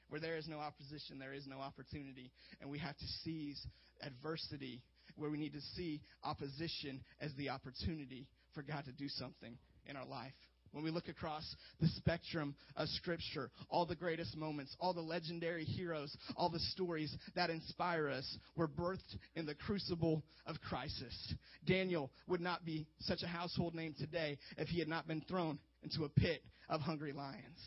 [0.08, 2.32] Where there is no opposition, there is no opportunity.
[2.60, 3.64] And we have to seize
[4.02, 4.82] adversity
[5.16, 9.96] where we need to see opposition as the opportunity for God to do something in
[9.96, 10.32] our life.
[10.72, 11.44] When we look across
[11.80, 17.14] the spectrum of Scripture, all the greatest moments, all the legendary heroes, all the stories
[17.34, 21.34] that inspire us were birthed in the crucible of crisis.
[21.64, 25.58] Daniel would not be such a household name today if he had not been thrown
[25.82, 27.58] into a pit of hungry lions.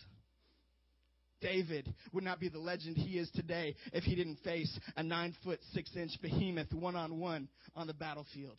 [1.41, 5.35] David would not be the legend he is today if he didn't face a nine
[5.43, 8.57] foot six inch behemoth one on one on the battlefield.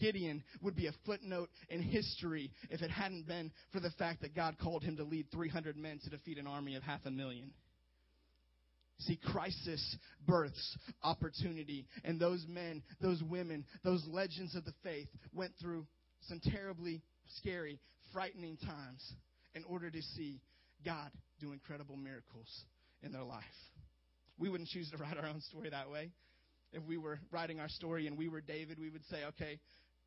[0.00, 4.34] Gideon would be a footnote in history if it hadn't been for the fact that
[4.34, 7.50] God called him to lead 300 men to defeat an army of half a million.
[9.00, 11.86] See, crisis births opportunity.
[12.04, 15.86] And those men, those women, those legends of the faith went through
[16.28, 17.02] some terribly
[17.38, 17.78] scary,
[18.12, 19.12] frightening times
[19.54, 20.40] in order to see
[20.84, 22.48] God do incredible miracles
[23.02, 23.44] in their life.
[24.38, 26.10] We wouldn't choose to write our own story that way.
[26.72, 29.60] If we were writing our story and we were David, we would say, okay,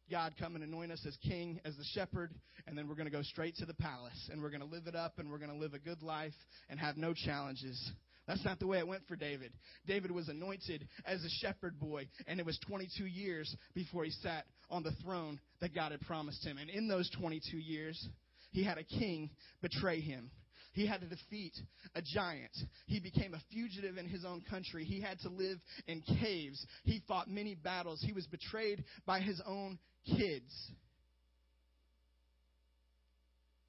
[0.10, 2.34] God, come and anoint us as king, as the shepherd,
[2.68, 4.88] and then we're going to go straight to the palace and we're going to live
[4.88, 6.34] it up and we're going to live a good life
[6.70, 7.92] and have no challenges.
[8.28, 9.54] That's not the way it went for David.
[9.88, 14.46] David was anointed as a shepherd boy, and it was 22 years before he sat
[14.70, 16.60] on the throne that God had promised him.
[16.60, 18.08] And in those 22 years,
[18.52, 20.30] he had a king betray him.
[20.74, 21.54] He had to defeat
[21.96, 22.56] a giant.
[22.86, 24.86] He became a fugitive in his own country.
[24.86, 26.64] He had to live in caves.
[26.84, 28.02] He fought many battles.
[28.06, 30.72] He was betrayed by his own kids.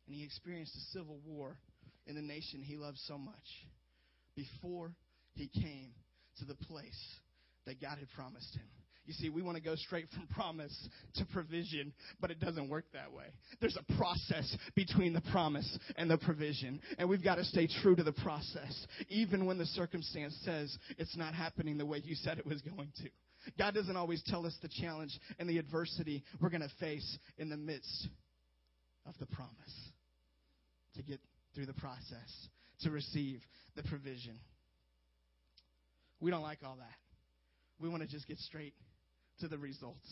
[0.06, 1.56] And he experienced a civil war
[2.06, 3.34] in the nation he loved so much
[4.34, 4.92] before
[5.34, 5.92] he came
[6.38, 6.98] to the place
[7.66, 8.64] that God had promised him.
[9.06, 12.84] You see, we want to go straight from promise to provision, but it doesn't work
[12.92, 13.24] that way.
[13.60, 17.96] There's a process between the promise and the provision, and we've got to stay true
[17.96, 22.38] to the process, even when the circumstance says it's not happening the way you said
[22.38, 23.10] it was going to.
[23.58, 27.48] God doesn't always tell us the challenge and the adversity we're going to face in
[27.48, 28.08] the midst
[29.06, 29.90] of the promise
[30.96, 31.20] to get
[31.54, 32.48] through the process,
[32.82, 33.40] to receive
[33.76, 34.38] the provision.
[36.20, 36.98] We don't like all that.
[37.80, 38.74] We want to just get straight
[39.40, 40.06] to the results.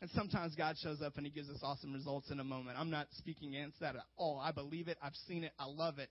[0.00, 2.78] And sometimes God shows up and He gives us awesome results in a moment.
[2.78, 4.38] I'm not speaking against that at all.
[4.42, 4.98] I believe it.
[5.02, 5.52] I've seen it.
[5.58, 6.10] I love it.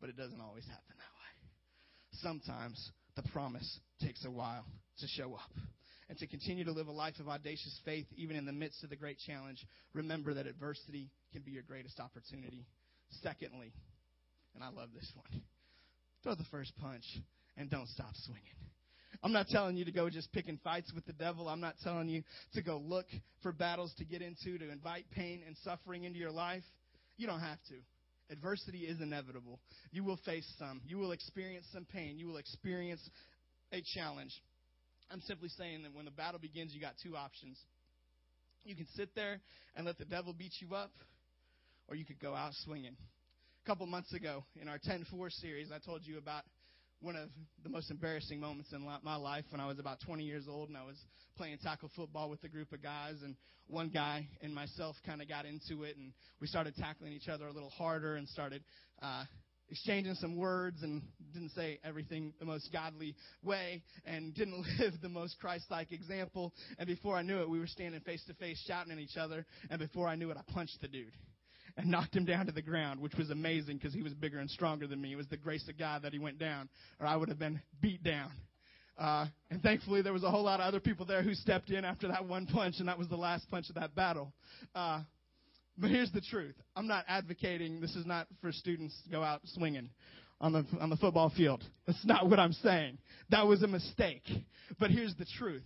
[0.00, 2.22] But it doesn't always happen that way.
[2.22, 4.64] Sometimes the promise takes a while
[4.98, 5.50] to show up.
[6.08, 8.90] And to continue to live a life of audacious faith, even in the midst of
[8.90, 12.66] the great challenge, remember that adversity can be your greatest opportunity.
[13.22, 13.72] Secondly,
[14.54, 15.42] and I love this one,
[16.22, 17.04] throw the first punch
[17.56, 18.42] and don't stop swinging.
[19.22, 21.48] I'm not telling you to go just picking fights with the devil.
[21.48, 23.06] I'm not telling you to go look
[23.42, 26.64] for battles to get into, to invite pain and suffering into your life.
[27.16, 27.74] You don't have to.
[28.30, 29.60] Adversity is inevitable.
[29.90, 30.80] You will face some.
[30.86, 32.18] You will experience some pain.
[32.18, 33.00] You will experience
[33.72, 34.32] a challenge.
[35.10, 37.58] I'm simply saying that when the battle begins, you got two options.
[38.64, 39.40] You can sit there
[39.76, 40.92] and let the devil beat you up,
[41.88, 42.96] or you could go out swinging.
[43.64, 46.42] A couple months ago in our 10 4 series, I told you about
[47.02, 47.28] one of
[47.64, 50.78] the most embarrassing moments in my life when I was about 20 years old and
[50.78, 50.96] I was
[51.36, 53.34] playing tackle football with a group of guys and
[53.66, 57.48] one guy and myself kind of got into it and we started tackling each other
[57.48, 58.62] a little harder and started
[59.02, 59.24] uh,
[59.68, 65.08] exchanging some words and didn't say everything the most godly way and didn't live the
[65.08, 66.52] most Christ-like example.
[66.78, 69.44] And before I knew it we were standing face to face shouting at each other.
[69.70, 71.12] And before I knew it I punched the dude
[71.76, 74.50] and knocked him down to the ground, which was amazing because he was bigger and
[74.50, 75.12] stronger than me.
[75.12, 76.68] It was the grace of God that he went down,
[77.00, 78.30] or I would have been beat down.
[78.98, 81.84] Uh, and thankfully, there was a whole lot of other people there who stepped in
[81.84, 84.32] after that one punch, and that was the last punch of that battle.
[84.74, 85.00] Uh,
[85.78, 87.80] but here's the truth: I'm not advocating.
[87.80, 89.88] This is not for students to go out swinging
[90.40, 91.64] on the on the football field.
[91.86, 92.98] That's not what I'm saying.
[93.30, 94.24] That was a mistake.
[94.78, 95.64] But here's the truth: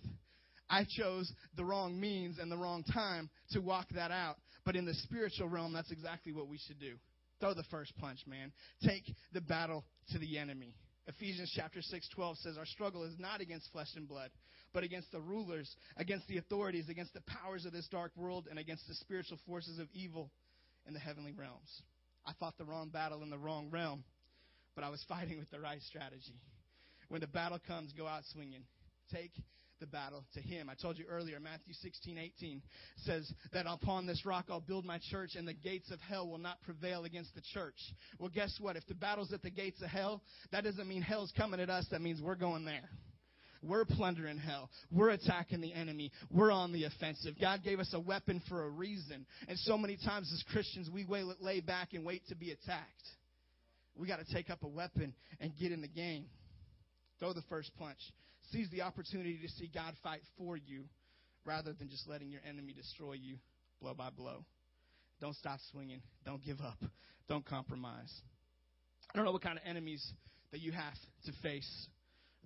[0.70, 4.36] I chose the wrong means and the wrong time to walk that out.
[4.66, 6.96] But in the spiritual realm, that's exactly what we should do.
[7.40, 8.52] Throw the first punch, man.
[8.82, 10.74] Take the battle to the enemy.
[11.06, 14.30] Ephesians chapter 6, 12 says, Our struggle is not against flesh and blood,
[14.74, 18.58] but against the rulers, against the authorities, against the powers of this dark world, and
[18.58, 20.30] against the spiritual forces of evil
[20.88, 21.82] in the heavenly realms.
[22.26, 24.02] I fought the wrong battle in the wrong realm,
[24.74, 26.40] but I was fighting with the right strategy.
[27.08, 28.64] When the battle comes, go out swinging.
[29.12, 29.30] Take
[29.80, 30.68] the battle to him.
[30.70, 32.62] I told you earlier, Matthew 16, 18
[33.04, 36.38] says that upon this rock I'll build my church and the gates of hell will
[36.38, 37.78] not prevail against the church.
[38.18, 38.76] Well, guess what?
[38.76, 41.86] If the battle's at the gates of hell, that doesn't mean hell's coming at us.
[41.90, 42.88] That means we're going there.
[43.62, 44.70] We're plundering hell.
[44.92, 46.12] We're attacking the enemy.
[46.30, 47.34] We're on the offensive.
[47.40, 49.26] God gave us a weapon for a reason.
[49.48, 51.06] And so many times as Christians, we
[51.40, 53.02] lay back and wait to be attacked.
[53.96, 56.26] We got to take up a weapon and get in the game.
[57.18, 57.98] Throw the first punch
[58.50, 60.84] seize the opportunity to see God fight for you
[61.44, 63.36] rather than just letting your enemy destroy you
[63.80, 64.44] blow by blow.
[65.20, 66.02] Don't stop swinging.
[66.24, 66.78] Don't give up.
[67.28, 68.12] Don't compromise.
[69.12, 70.04] I don't know what kind of enemies
[70.52, 71.88] that you have to face,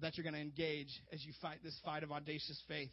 [0.01, 2.91] that you're going to engage as you fight this fight of audacious faith.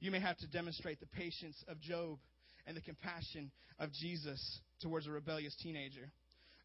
[0.00, 2.18] You may have to demonstrate the patience of Job
[2.66, 6.10] and the compassion of Jesus towards a rebellious teenager.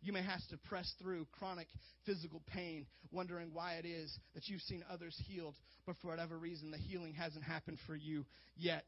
[0.04, 1.68] You may have to press through chronic
[2.06, 6.72] physical pain, wondering why it is that you've seen others healed, but for whatever reason,
[6.72, 8.26] the healing hasn't happened for you
[8.58, 8.84] yet.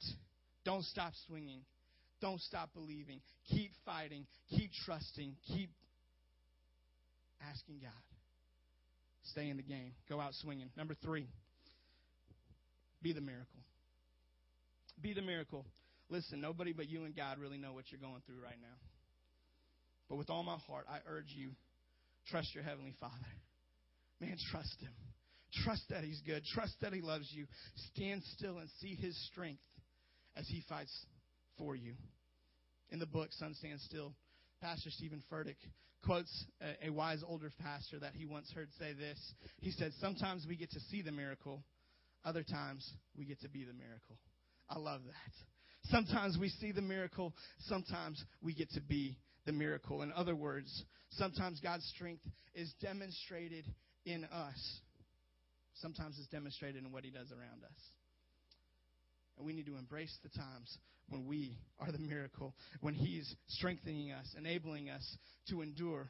[0.65, 1.61] Don't stop swinging.
[2.21, 3.21] Don't stop believing.
[3.49, 4.25] Keep fighting.
[4.49, 5.35] Keep trusting.
[5.47, 5.69] Keep
[7.49, 7.91] asking God.
[9.31, 9.93] Stay in the game.
[10.09, 10.69] Go out swinging.
[10.75, 11.27] Number three,
[13.01, 13.59] be the miracle.
[15.01, 15.65] Be the miracle.
[16.09, 18.75] Listen, nobody but you and God really know what you're going through right now.
[20.09, 21.51] But with all my heart, I urge you
[22.29, 23.13] trust your Heavenly Father.
[24.21, 24.93] Man, trust Him.
[25.63, 26.43] Trust that He's good.
[26.53, 27.45] Trust that He loves you.
[27.93, 29.61] Stand still and see His strength
[30.35, 30.93] as He fights
[31.57, 31.93] for you.
[32.89, 34.13] In the book, Sun Stand Still,
[34.61, 35.55] Pastor Steven Furtick
[36.05, 39.19] quotes a, a wise older pastor that he once heard say this.
[39.59, 41.63] He said, Sometimes we get to see the miracle,
[42.23, 42.87] other times
[43.17, 44.17] we get to be the miracle.
[44.69, 45.91] I love that.
[45.91, 47.33] Sometimes we see the miracle,
[47.67, 50.01] sometimes we get to be the miracle.
[50.01, 53.65] In other words, sometimes God's strength is demonstrated
[54.05, 54.79] in us,
[55.81, 57.79] sometimes it's demonstrated in what He does around us.
[59.37, 60.77] And we need to embrace the times
[61.09, 65.17] when we are the miracle, when He's strengthening us, enabling us
[65.49, 66.09] to endure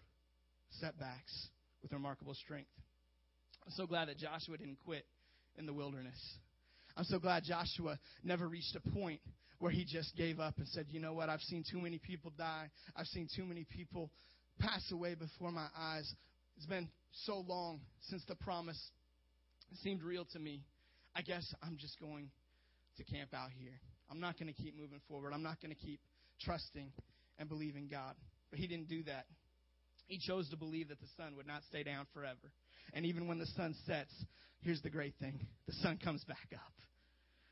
[0.80, 1.48] setbacks
[1.82, 2.70] with remarkable strength.
[3.66, 5.06] I'm so glad that Joshua didn't quit
[5.58, 6.20] in the wilderness.
[6.98, 9.22] I'm so glad Joshua never reached a point
[9.60, 11.30] where he just gave up and said, You know what?
[11.30, 12.70] I've seen too many people die.
[12.96, 14.12] I've seen too many people
[14.60, 16.12] pass away before my eyes.
[16.58, 16.90] It's been
[17.26, 18.80] so long since the promise
[19.84, 20.64] seemed real to me.
[21.16, 22.30] I guess I'm just going
[22.98, 23.80] to camp out here.
[24.10, 25.34] I'm not going to keep moving forward.
[25.34, 26.00] I'm not going to keep
[26.42, 26.92] trusting
[27.40, 28.16] and believing God.
[28.50, 29.26] But he didn't do that.
[30.08, 32.52] He chose to believe that the sun would not stay down forever.
[32.94, 34.14] And even when the sun sets,
[34.62, 36.74] here's the great thing the sun comes back up.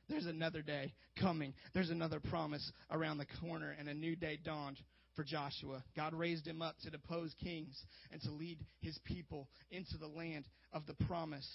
[0.10, 1.54] There's another day coming.
[1.74, 4.78] There's another promise around the corner, and a new day dawned
[5.16, 5.84] for Joshua.
[5.96, 7.80] God raised him up to depose kings
[8.12, 11.48] and to lead his people into the land of the promise.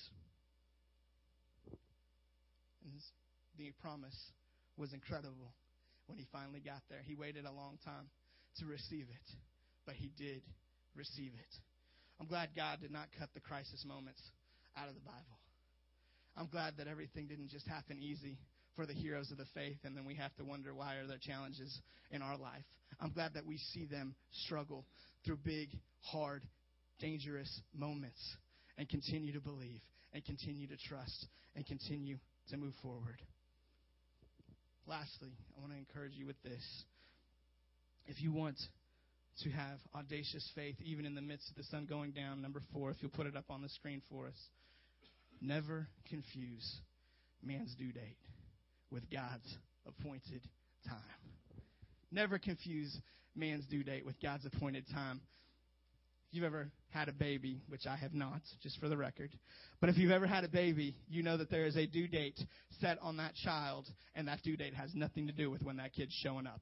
[2.85, 2.93] And
[3.59, 4.17] the promise
[4.77, 5.53] was incredible
[6.07, 7.01] when he finally got there.
[7.05, 8.09] He waited a long time
[8.61, 9.37] to receive it,
[9.85, 10.43] but he did
[10.95, 11.55] receive it.
[12.21, 14.23] I'm glad God did not cut the crisis moments
[14.77, 15.39] out of the Bible.
[16.39, 18.39] I'm glad that everything didn't just happen easy
[18.77, 21.19] for the heroes of the faith, and then we have to wonder why are there
[21.21, 21.81] challenges
[22.13, 22.63] in our life.
[23.01, 24.15] I'm glad that we see them
[24.47, 24.85] struggle
[25.27, 25.69] through big,
[26.01, 26.45] hard,
[27.01, 28.21] dangerous moments
[28.77, 29.81] and continue to believe
[30.15, 32.19] and continue to trust and continue
[32.51, 33.21] to move forward.
[34.87, 36.85] Lastly, I want to encourage you with this.
[38.07, 38.57] If you want
[39.43, 42.91] to have audacious faith, even in the midst of the sun going down, number four,
[42.91, 44.39] if you'll put it up on the screen for us,
[45.41, 46.81] never confuse
[47.43, 48.19] man's due date
[48.91, 50.43] with God's appointed
[50.87, 50.99] time.
[52.11, 52.97] Never confuse
[53.35, 55.21] man's due date with God's appointed time.
[56.31, 59.31] If you've ever had a baby, which I have not, just for the record,
[59.81, 62.39] but if you've ever had a baby, you know that there is a due date
[62.81, 65.95] set on that child, and that due date has nothing to do with when that
[65.95, 66.61] kid's showing up.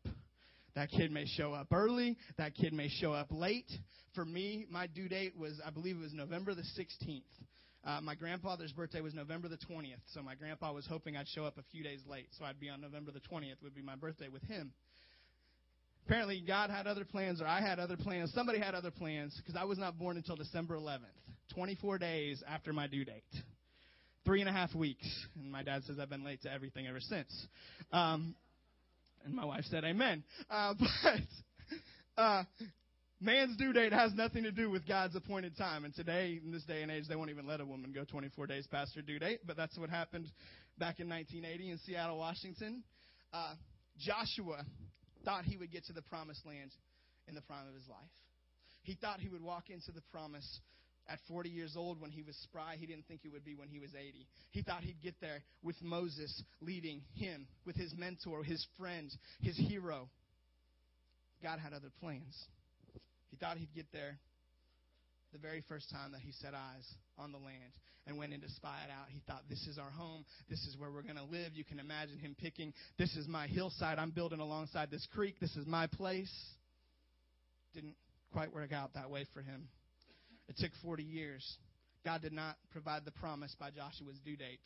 [0.76, 3.70] That kid may show up early, that kid may show up late.
[4.14, 7.22] For me, my due date was, I believe it was November the 16th.
[7.86, 11.44] Uh, my grandfather's birthday was November the 20th, so my grandpa was hoping I'd show
[11.44, 13.94] up a few days late, so I'd be on November the 20th, would be my
[13.94, 14.72] birthday with him.
[16.04, 18.32] Apparently, God had other plans, or I had other plans.
[18.34, 20.98] Somebody had other plans, because I was not born until December 11th,
[21.54, 23.22] 24 days after my due date.
[24.24, 25.06] Three and a half weeks.
[25.36, 27.46] And my dad says I've been late to everything ever since.
[27.92, 28.34] Um,
[29.24, 30.24] and my wife said amen.
[30.50, 32.42] Uh, but uh,
[33.20, 35.84] Man's due date has nothing to do with God's appointed time.
[35.84, 38.46] And today, in this day and age, they won't even let a woman go 24
[38.46, 39.40] days past her due date.
[39.46, 40.26] But that's what happened
[40.78, 42.82] back in 1980 in Seattle, Washington.
[43.32, 43.54] Uh,
[43.98, 44.64] Joshua
[45.24, 46.70] thought he would get to the promised land
[47.26, 47.98] in the prime of his life.
[48.82, 50.60] He thought he would walk into the promise
[51.08, 52.76] at 40 years old when he was spry.
[52.78, 54.26] He didn't think it would be when he was 80.
[54.50, 59.56] He thought he'd get there with Moses leading him, with his mentor, his friend, his
[59.56, 60.10] hero.
[61.42, 62.36] God had other plans.
[63.30, 64.18] He thought he'd get there
[65.32, 66.86] the very first time that he set eyes
[67.18, 67.72] on the land
[68.06, 69.06] and went in to spy it out.
[69.10, 70.24] He thought, This is our home.
[70.48, 71.52] This is where we're going to live.
[71.54, 73.98] You can imagine him picking, This is my hillside.
[73.98, 75.36] I'm building alongside this creek.
[75.40, 76.32] This is my place.
[77.74, 77.96] Didn't
[78.32, 79.68] quite work out that way for him.
[80.48, 81.58] It took 40 years.
[82.04, 84.60] God did not provide the promise by Joshua's due date,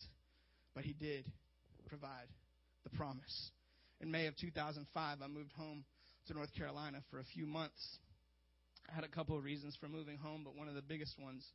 [0.75, 1.25] but he did
[1.89, 2.29] provide
[2.85, 3.51] the promise.
[4.01, 5.85] In May of 2005, I moved home
[6.29, 7.99] to North Carolina for a few months.
[8.91, 11.47] I had a couple of reasons for moving home, but one of the biggest ones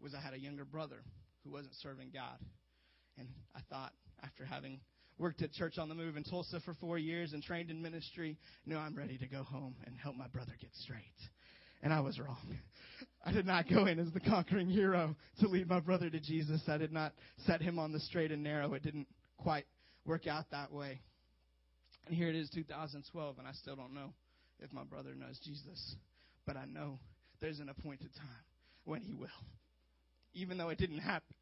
[0.00, 1.02] was I had a younger brother
[1.44, 2.38] who wasn't serving God.
[3.18, 4.80] And I thought, after having
[5.18, 8.38] worked at Church on the Move in Tulsa for four years and trained in ministry,
[8.64, 11.00] no, I'm ready to go home and help my brother get straight.
[11.82, 12.58] And I was wrong.
[13.24, 16.62] I did not go in as the conquering hero to lead my brother to Jesus.
[16.66, 17.12] I did not
[17.46, 18.72] set him on the straight and narrow.
[18.72, 19.64] It didn't quite
[20.06, 21.00] work out that way.
[22.06, 24.14] And here it is, 2012, and I still don't know
[24.60, 25.96] if my brother knows Jesus.
[26.52, 26.98] But I know
[27.40, 28.44] there's an appointed time
[28.84, 29.28] when He will.
[30.34, 31.36] Even though it didn't happen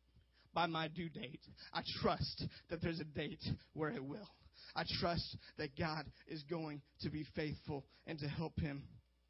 [0.52, 1.40] by my due date,
[1.72, 3.42] I trust that there's a date
[3.72, 4.28] where it will.
[4.76, 8.82] I trust that God is going to be faithful and to help him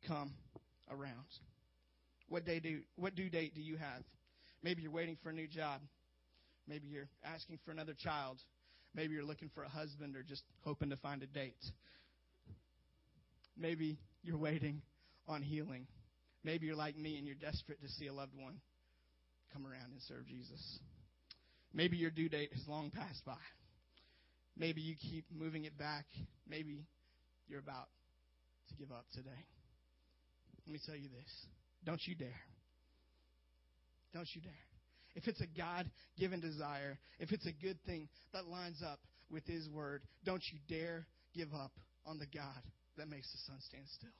[0.04, 0.32] come
[0.90, 1.26] around.
[2.28, 4.02] What day do what due date do you have?
[4.64, 5.80] Maybe you're waiting for a new job.
[6.66, 8.38] Maybe you're asking for another child.
[8.96, 11.64] Maybe you're looking for a husband or just hoping to find a date.
[13.56, 14.82] Maybe you're waiting
[15.28, 15.86] on healing.
[16.44, 18.60] Maybe you're like me and you're desperate to see a loved one
[19.52, 20.78] come around and serve Jesus.
[21.72, 23.36] Maybe your due date has long passed by.
[24.56, 26.06] Maybe you keep moving it back.
[26.48, 26.86] Maybe
[27.46, 27.88] you're about
[28.68, 29.46] to give up today.
[30.66, 31.46] Let me tell you this.
[31.84, 32.40] Don't you dare.
[34.12, 34.52] Don't you dare.
[35.14, 39.00] If it's a God given desire, if it's a good thing that lines up
[39.30, 41.72] with His Word, don't you dare give up
[42.06, 42.62] on the God
[42.96, 44.10] that makes the sun stand still.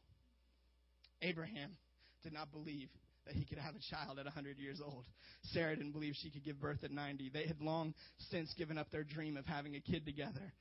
[1.23, 1.77] Abraham
[2.23, 2.89] did not believe
[3.27, 5.05] that he could have a child at 100 years old.
[5.53, 7.31] Sarah didn't believe she could give birth at 90.
[7.31, 7.95] They had long
[8.31, 10.53] since given up their dream of having a kid together.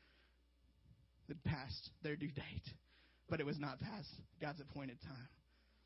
[1.27, 2.67] They'd passed their due date,
[3.29, 4.09] but it was not past
[4.41, 5.29] God's appointed time.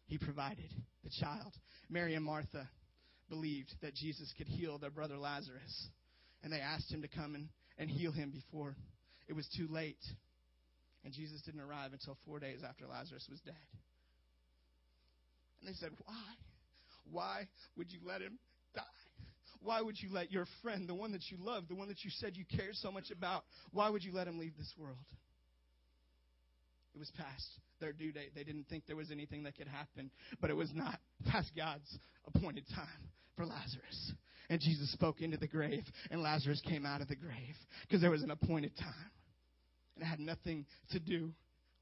[0.08, 0.70] He provided
[1.04, 1.54] the child.
[1.90, 2.68] Mary and Martha
[3.30, 5.88] believed that Jesus could heal their brother Lazarus,
[6.44, 8.76] and they asked him to come and, and heal him before
[9.28, 10.04] it was too late.
[11.04, 13.56] And Jesus didn't arrive until four days after Lazarus was dead.
[15.62, 16.16] And they said, Why?
[17.10, 17.48] Why
[17.78, 18.40] would you let him
[18.76, 18.82] die?
[19.64, 22.10] Why would you let your friend, the one that you love, the one that you
[22.10, 24.98] said you cared so much about, why would you let him leave this world?
[26.96, 27.48] It was past
[27.80, 28.32] their due date.
[28.36, 31.98] They didn't think there was anything that could happen, but it was not past God's
[32.26, 34.14] appointed time for Lazarus.
[34.50, 38.12] And Jesus spoke into the grave, and Lazarus came out of the grave because there
[38.12, 39.12] was an appointed time.
[39.96, 41.32] And it had nothing to do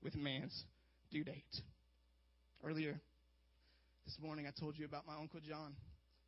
[0.03, 0.65] with man's
[1.11, 1.43] due date.
[2.63, 2.99] Earlier
[4.09, 5.75] this morning, I told you about my Uncle John,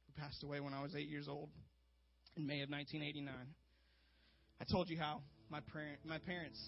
[0.05, 1.49] who passed away when I was eight years old
[2.37, 3.33] in May of 1989.
[4.59, 6.59] I told you how my, parent, my parents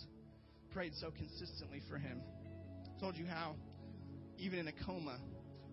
[0.71, 2.19] prayed so consistently for him.
[2.87, 3.53] I told you how,
[4.39, 5.19] even in a coma,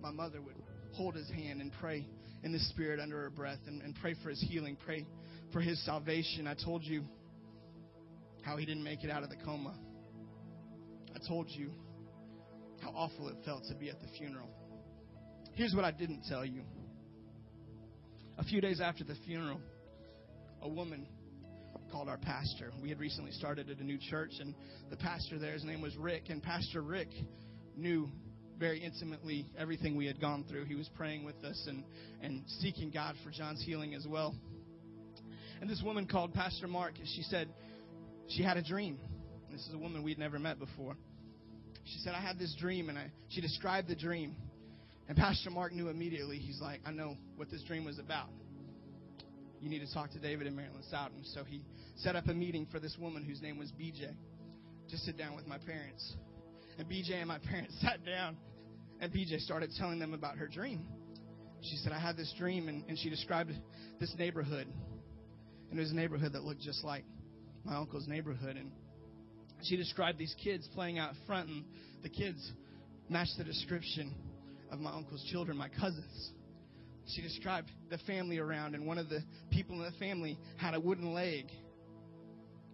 [0.02, 0.56] my mother would
[0.92, 2.06] hold his hand and pray
[2.42, 5.06] in the Spirit under her breath and, and pray for his healing, pray
[5.54, 6.46] for his salvation.
[6.46, 7.02] I told you
[8.42, 9.74] how he didn't make it out of the coma.
[11.14, 11.70] I told you
[12.82, 14.50] how awful it felt to be at the funeral.
[15.60, 16.62] Here's what I didn't tell you.
[18.38, 19.60] A few days after the funeral,
[20.62, 21.06] a woman
[21.92, 22.72] called our pastor.
[22.80, 24.54] We had recently started at a new church, and
[24.88, 27.10] the pastor there, his name was Rick, and Pastor Rick
[27.76, 28.08] knew
[28.58, 30.64] very intimately everything we had gone through.
[30.64, 31.84] He was praying with us and,
[32.22, 34.34] and seeking God for John's healing as well.
[35.60, 37.50] And this woman called Pastor Mark, and she said
[38.28, 38.98] she had a dream.
[39.52, 40.96] This is a woman we'd never met before.
[41.84, 44.36] She said, I had this dream, and I, she described the dream.
[45.10, 46.38] And Pastor Mark knew immediately.
[46.38, 48.28] He's like, I know what this dream was about.
[49.60, 51.24] You need to talk to David and Marilyn Soudan.
[51.34, 51.64] So he
[51.96, 54.14] set up a meeting for this woman whose name was BJ
[54.88, 56.14] to sit down with my parents.
[56.78, 58.36] And BJ and my parents sat down,
[59.00, 60.86] and BJ started telling them about her dream.
[61.60, 63.50] She said, I had this dream, and, and she described
[63.98, 64.68] this neighborhood.
[65.70, 67.04] And it was a neighborhood that looked just like
[67.64, 68.56] my uncle's neighborhood.
[68.56, 68.70] And
[69.64, 71.64] she described these kids playing out front, and
[72.04, 72.52] the kids
[73.08, 74.14] matched the description
[74.70, 76.32] of my uncle's children, my cousins.
[77.14, 80.80] She described the family around, and one of the people in the family had a
[80.80, 81.46] wooden leg.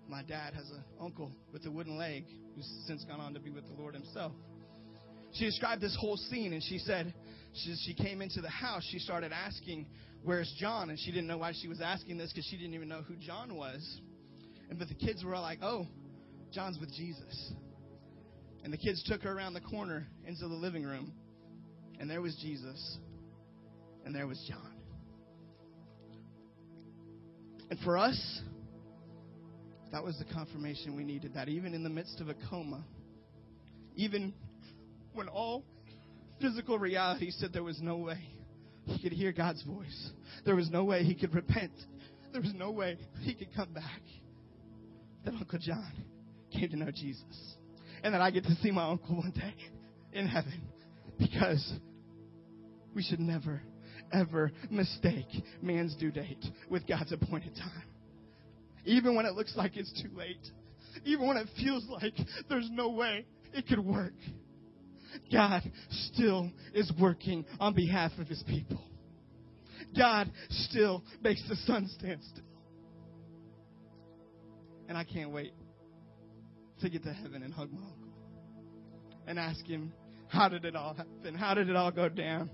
[0.08, 2.24] My dad has an uncle with a wooden leg
[2.54, 4.32] who's since gone on to be with the Lord himself.
[5.32, 7.14] She described this whole scene, and she said,
[7.64, 9.86] she, she came into the house, she started asking,
[10.22, 10.90] Where's John?
[10.90, 13.14] And she didn't know why she was asking this because she didn't even know who
[13.16, 14.00] John was.
[14.68, 15.86] And but the kids were all like, Oh,
[16.52, 17.52] John's with Jesus.
[18.64, 21.12] And the kids took her around the corner into the living room.
[21.98, 22.98] And there was Jesus.
[24.04, 24.72] And there was John.
[27.70, 28.40] And for us,
[29.92, 31.34] that was the confirmation we needed.
[31.34, 32.84] That even in the midst of a coma,
[33.96, 34.32] even
[35.14, 35.64] when all
[36.40, 38.18] physical reality said there was no way
[38.84, 40.10] he could hear God's voice,
[40.44, 41.72] there was no way he could repent,
[42.32, 44.02] there was no way he could come back,
[45.24, 45.92] that Uncle John
[46.52, 47.56] came to know Jesus.
[48.04, 49.54] And that I get to see my uncle one day
[50.12, 50.60] in heaven
[51.18, 51.72] because
[52.94, 53.62] we should never,
[54.12, 55.28] ever mistake
[55.62, 57.84] man's due date with God's appointed time.
[58.84, 60.46] Even when it looks like it's too late,
[61.04, 62.14] even when it feels like
[62.48, 64.14] there's no way it could work,
[65.32, 68.82] God still is working on behalf of his people.
[69.96, 72.44] God still makes the sun stand still.
[74.88, 75.52] And I can't wait
[76.80, 78.12] to get to heaven and hug my uncle
[79.26, 79.92] and ask him,
[80.36, 81.34] How did it all happen?
[81.34, 82.50] How did it all go down?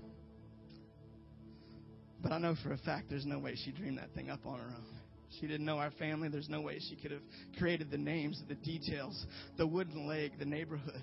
[2.21, 4.57] But I know for a fact there's no way she dreamed that thing up on
[4.57, 4.99] her own.
[5.37, 6.29] She didn't know our family.
[6.29, 7.23] There's no way she could have
[7.57, 9.25] created the names, the details,
[9.57, 11.01] the wooden leg, the neighborhood,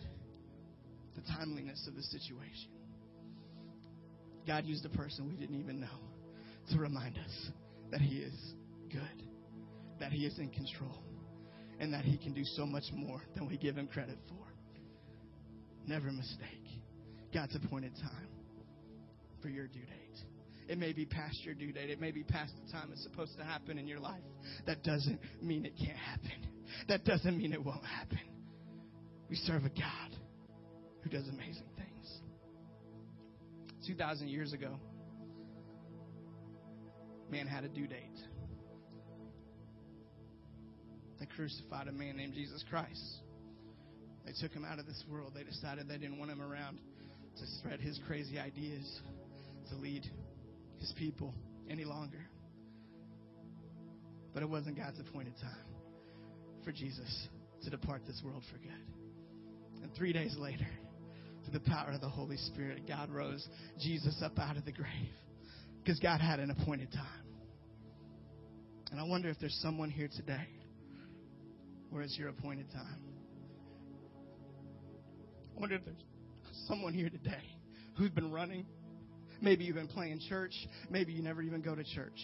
[1.16, 2.70] the timeliness of the situation.
[4.46, 5.86] God used a person we didn't even know
[6.70, 7.50] to remind us
[7.90, 8.54] that He is
[8.90, 9.22] good,
[9.98, 11.02] that He is in control,
[11.78, 14.46] and that He can do so much more than we give Him credit for.
[15.86, 16.59] Never mistake
[17.32, 18.28] God's appointed time
[19.42, 20.24] for your due date.
[20.68, 21.90] It may be past your due date.
[21.90, 24.22] It may be past the time it's supposed to happen in your life.
[24.66, 26.46] That doesn't mean it can't happen.
[26.88, 28.20] That doesn't mean it won't happen.
[29.28, 30.16] We serve a God
[31.02, 32.20] who does amazing things.
[33.86, 34.76] 2,000 years ago,
[37.30, 38.18] man had a due date.
[41.18, 43.02] They crucified a man named Jesus Christ.
[44.24, 45.32] They took him out of this world.
[45.34, 46.78] They decided they didn't want him around
[47.40, 49.00] to spread his crazy ideas,
[49.70, 50.04] to lead
[50.78, 51.34] his people
[51.68, 52.24] any longer.
[54.32, 55.66] But it wasn't God's appointed time
[56.64, 57.28] for Jesus
[57.64, 59.82] to depart this world for good.
[59.82, 60.66] And three days later,
[61.44, 63.46] through the power of the Holy Spirit, God rose
[63.78, 65.10] Jesus up out of the grave
[65.82, 67.24] because God had an appointed time.
[68.90, 70.46] And I wonder if there's someone here today
[71.90, 73.02] where it's your appointed time.
[75.56, 76.02] I wonder if there's
[76.70, 77.42] someone here today
[77.98, 78.64] who's been running.
[79.40, 80.52] Maybe you've been playing church.
[80.88, 82.18] Maybe you never even go to church.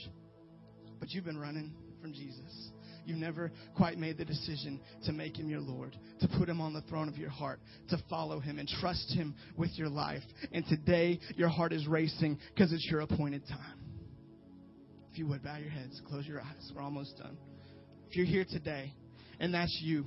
[1.01, 2.71] But you've been running from Jesus.
[3.05, 6.73] You've never quite made the decision to make him your Lord, to put him on
[6.73, 10.23] the throne of your heart, to follow him and trust him with your life.
[10.53, 13.81] And today, your heart is racing because it's your appointed time.
[15.11, 16.73] If you would, bow your heads, close your eyes.
[16.75, 17.37] We're almost done.
[18.09, 18.93] If you're here today
[19.41, 20.07] and that's you,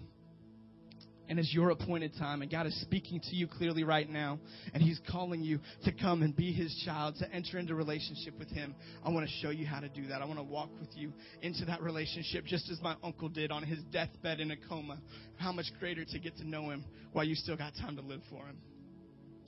[1.29, 2.41] and it's your appointed time.
[2.41, 4.39] And God is speaking to you clearly right now.
[4.73, 8.49] And He's calling you to come and be His child, to enter into relationship with
[8.49, 8.75] Him.
[9.05, 10.21] I want to show you how to do that.
[10.21, 13.63] I want to walk with you into that relationship, just as my uncle did on
[13.63, 14.99] his deathbed in a coma.
[15.37, 18.21] How much greater to get to know Him while you still got time to live
[18.29, 18.57] for Him.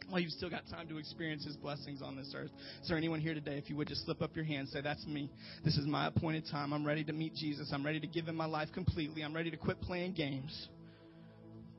[0.10, 2.52] While you've still got time to experience His blessings on this earth.
[2.82, 3.58] Is there anyone here today?
[3.58, 5.32] If you would just slip up your hand, say, That's me.
[5.66, 6.74] This is my appointed time.
[6.74, 7.72] I'm ready to meet Jesus.
[7.74, 9.24] I'm ready to give Him my life completely.
[9.24, 10.70] I'm ready to quit playing games.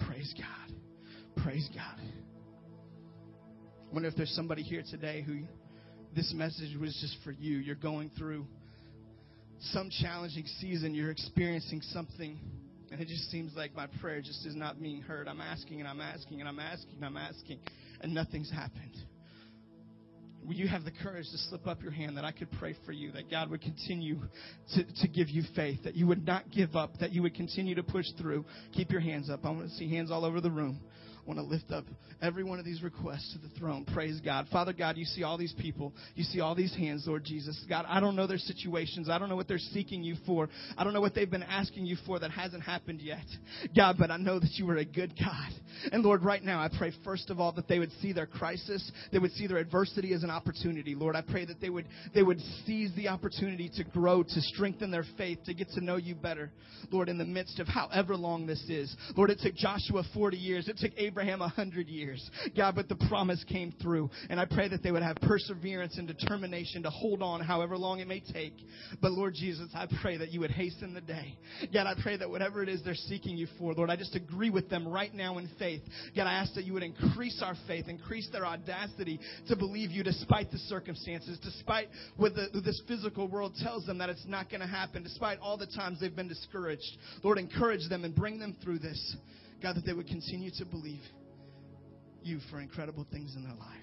[0.06, 1.44] Praise God.
[1.44, 2.00] Praise God.
[2.00, 5.40] I wonder if there's somebody here today who
[6.14, 7.58] this message was just for you.
[7.58, 8.46] You're going through
[9.60, 12.38] some challenging season, you're experiencing something,
[12.90, 15.28] and it just seems like my prayer just is not being heard.
[15.28, 17.58] I'm asking and I'm asking and I'm asking and I'm asking,
[18.00, 18.96] and nothing's happened.
[20.46, 22.92] Will you have the courage to slip up your hand that I could pray for
[22.92, 24.18] you, that God would continue
[24.74, 27.76] to, to give you faith, that you would not give up, that you would continue
[27.76, 28.44] to push through?
[28.72, 29.44] Keep your hands up.
[29.44, 30.80] I want to see hands all over the room.
[31.24, 31.84] Want to lift up
[32.20, 33.84] every one of these requests to the throne.
[33.84, 34.46] Praise God.
[34.50, 35.92] Father God, you see all these people.
[36.16, 37.64] You see all these hands, Lord Jesus.
[37.68, 39.08] God, I don't know their situations.
[39.08, 40.48] I don't know what they're seeking you for.
[40.76, 43.24] I don't know what they've been asking you for that hasn't happened yet.
[43.76, 45.50] God, but I know that you are a good God.
[45.92, 48.90] And Lord, right now, I pray first of all that they would see their crisis.
[49.12, 50.96] They would see their adversity as an opportunity.
[50.96, 54.90] Lord, I pray that they would, they would seize the opportunity to grow, to strengthen
[54.90, 56.50] their faith, to get to know you better.
[56.90, 58.94] Lord, in the midst of however long this is.
[59.16, 60.68] Lord, it took Joshua 40 years.
[60.68, 62.30] It took Abraham Abraham a hundred years.
[62.56, 64.08] God, but the promise came through.
[64.30, 68.00] And I pray that they would have perseverance and determination to hold on however long
[68.00, 68.54] it may take.
[69.02, 71.36] But Lord Jesus, I pray that you would hasten the day.
[71.72, 74.48] God, I pray that whatever it is they're seeking you for, Lord, I just agree
[74.48, 75.82] with them right now in faith.
[76.16, 80.02] God, I ask that you would increase our faith, increase their audacity to believe you
[80.02, 84.62] despite the circumstances, despite what the, this physical world tells them that it's not going
[84.62, 86.96] to happen, despite all the times they've been discouraged.
[87.22, 89.16] Lord, encourage them and bring them through this.
[89.62, 91.02] God, that they would continue to believe
[92.22, 93.82] you for incredible things in their life.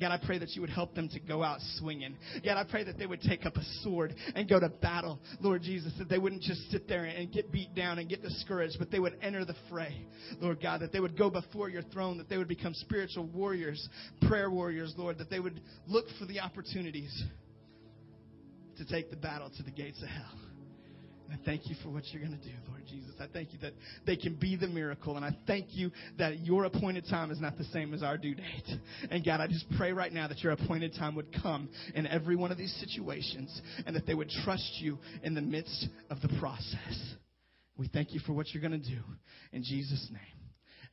[0.00, 2.16] God, I pray that you would help them to go out swinging.
[2.44, 5.62] God, I pray that they would take up a sword and go to battle, Lord
[5.62, 8.92] Jesus, that they wouldn't just sit there and get beat down and get discouraged, but
[8.92, 10.06] they would enter the fray,
[10.40, 13.88] Lord God, that they would go before your throne, that they would become spiritual warriors,
[14.28, 17.24] prayer warriors, Lord, that they would look for the opportunities
[18.76, 20.47] to take the battle to the gates of hell.
[21.30, 23.12] I thank you for what you're going to do, Lord Jesus.
[23.20, 23.72] I thank you that
[24.06, 25.16] they can be the miracle.
[25.16, 28.34] And I thank you that your appointed time is not the same as our due
[28.34, 28.78] date.
[29.10, 32.36] And God, I just pray right now that your appointed time would come in every
[32.36, 36.28] one of these situations and that they would trust you in the midst of the
[36.40, 37.14] process.
[37.76, 39.00] We thank you for what you're going to do.
[39.52, 40.38] In Jesus' name.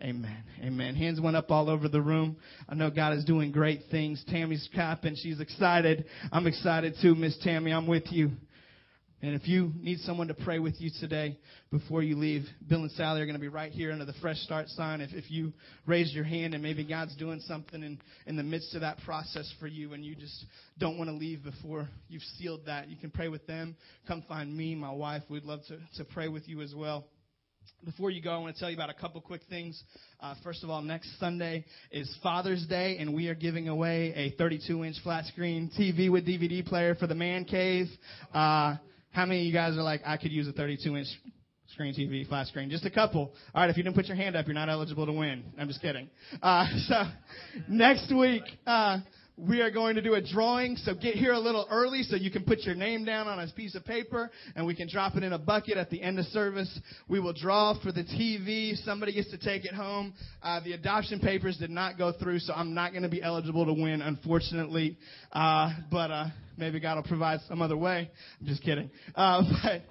[0.01, 0.43] Amen.
[0.61, 0.95] Amen.
[0.95, 2.35] Hands went up all over the room.
[2.67, 4.23] I know God is doing great things.
[4.29, 5.15] Tammy's clapping.
[5.15, 6.05] She's excited.
[6.33, 7.71] I'm excited too, Miss Tammy.
[7.71, 8.31] I'm with you.
[9.21, 11.37] And if you need someone to pray with you today
[11.71, 14.37] before you leave, Bill and Sally are going to be right here under the Fresh
[14.39, 15.01] Start sign.
[15.01, 15.53] If, if you
[15.85, 19.51] raise your hand and maybe God's doing something in, in the midst of that process
[19.59, 20.45] for you and you just
[20.77, 23.75] don't want to leave before you've sealed that, you can pray with them.
[24.07, 25.23] Come find me, my wife.
[25.29, 27.05] We'd love to, to pray with you as well.
[27.83, 29.81] Before you go, I want to tell you about a couple quick things.
[30.19, 34.35] Uh, first of all, next Sunday is Father's Day, and we are giving away a
[34.37, 37.87] 32 inch flat screen TV with DVD player for the man cave.
[38.33, 38.75] Uh,
[39.15, 41.07] how many of you guys are like, I could use a 32 inch
[41.67, 42.69] screen TV, flat screen?
[42.69, 43.31] Just a couple.
[43.53, 45.41] All right, if you didn't put your hand up, you're not eligible to win.
[45.57, 46.09] I'm just kidding.
[46.41, 47.03] Uh, so
[47.69, 48.99] next week, uh,
[49.37, 50.75] we are going to do a drawing.
[50.75, 53.47] So get here a little early so you can put your name down on a
[53.53, 56.25] piece of paper and we can drop it in a bucket at the end of
[56.25, 56.77] service.
[57.07, 58.75] We will draw for the TV.
[58.83, 60.13] Somebody gets to take it home.
[60.43, 63.65] Uh, the adoption papers did not go through, so I'm not going to be eligible
[63.65, 64.97] to win, unfortunately.
[65.31, 66.25] Uh, but uh,
[66.57, 68.09] maybe God will provide some other way.
[68.39, 68.89] I'm just kidding.
[69.15, 69.81] Uh, but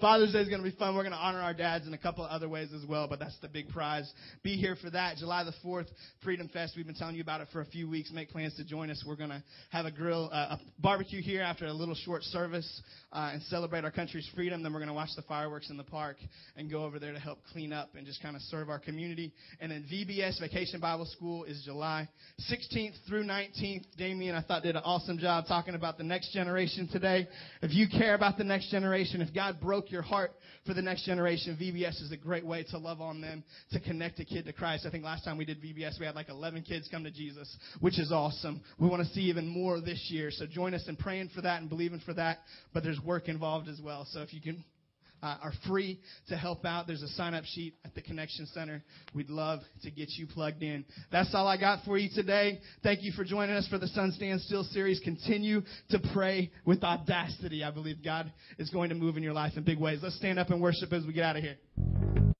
[0.00, 0.94] Father's Day is going to be fun.
[0.94, 3.18] We're going to honor our dads in a couple of other ways as well, but
[3.18, 4.10] that's the big prize.
[4.42, 5.16] Be here for that.
[5.16, 5.86] July the 4th,
[6.22, 6.74] Freedom Fest.
[6.76, 8.10] We've been telling you about it for a few weeks.
[8.12, 9.04] Make plans to join us.
[9.06, 12.82] We're going to have a grill, uh, a barbecue here after a little short service
[13.12, 14.62] uh, and celebrate our country's freedom.
[14.62, 16.16] Then we're going to watch the fireworks in the park
[16.56, 19.32] and go over there to help clean up and just kind of serve our community.
[19.60, 22.08] And then VBS Vacation Bible School is July
[22.50, 23.84] 16th through 19th.
[23.96, 27.28] Damien, I thought, did an awesome job talking about the next generation today.
[27.62, 30.32] If you care about the next generation, if God broke broke your heart
[30.64, 34.18] for the next generation, VBS is a great way to love on them, to connect
[34.20, 34.86] a kid to Christ.
[34.86, 37.54] I think last time we did VBS, we had like 11 kids come to Jesus,
[37.80, 38.62] which is awesome.
[38.78, 40.30] We want to see even more this year.
[40.30, 42.38] So join us in praying for that and believing for that.
[42.72, 44.06] But there's work involved as well.
[44.12, 44.64] So if you can
[45.22, 46.86] uh, are free to help out.
[46.86, 48.82] There's a sign up sheet at the Connection Center.
[49.14, 50.84] We'd love to get you plugged in.
[51.10, 52.60] That's all I got for you today.
[52.82, 55.00] Thank you for joining us for the Sun Stand Still series.
[55.00, 57.64] Continue to pray with audacity.
[57.64, 60.00] I believe God is going to move in your life in big ways.
[60.02, 62.35] Let's stand up and worship as we get out of here.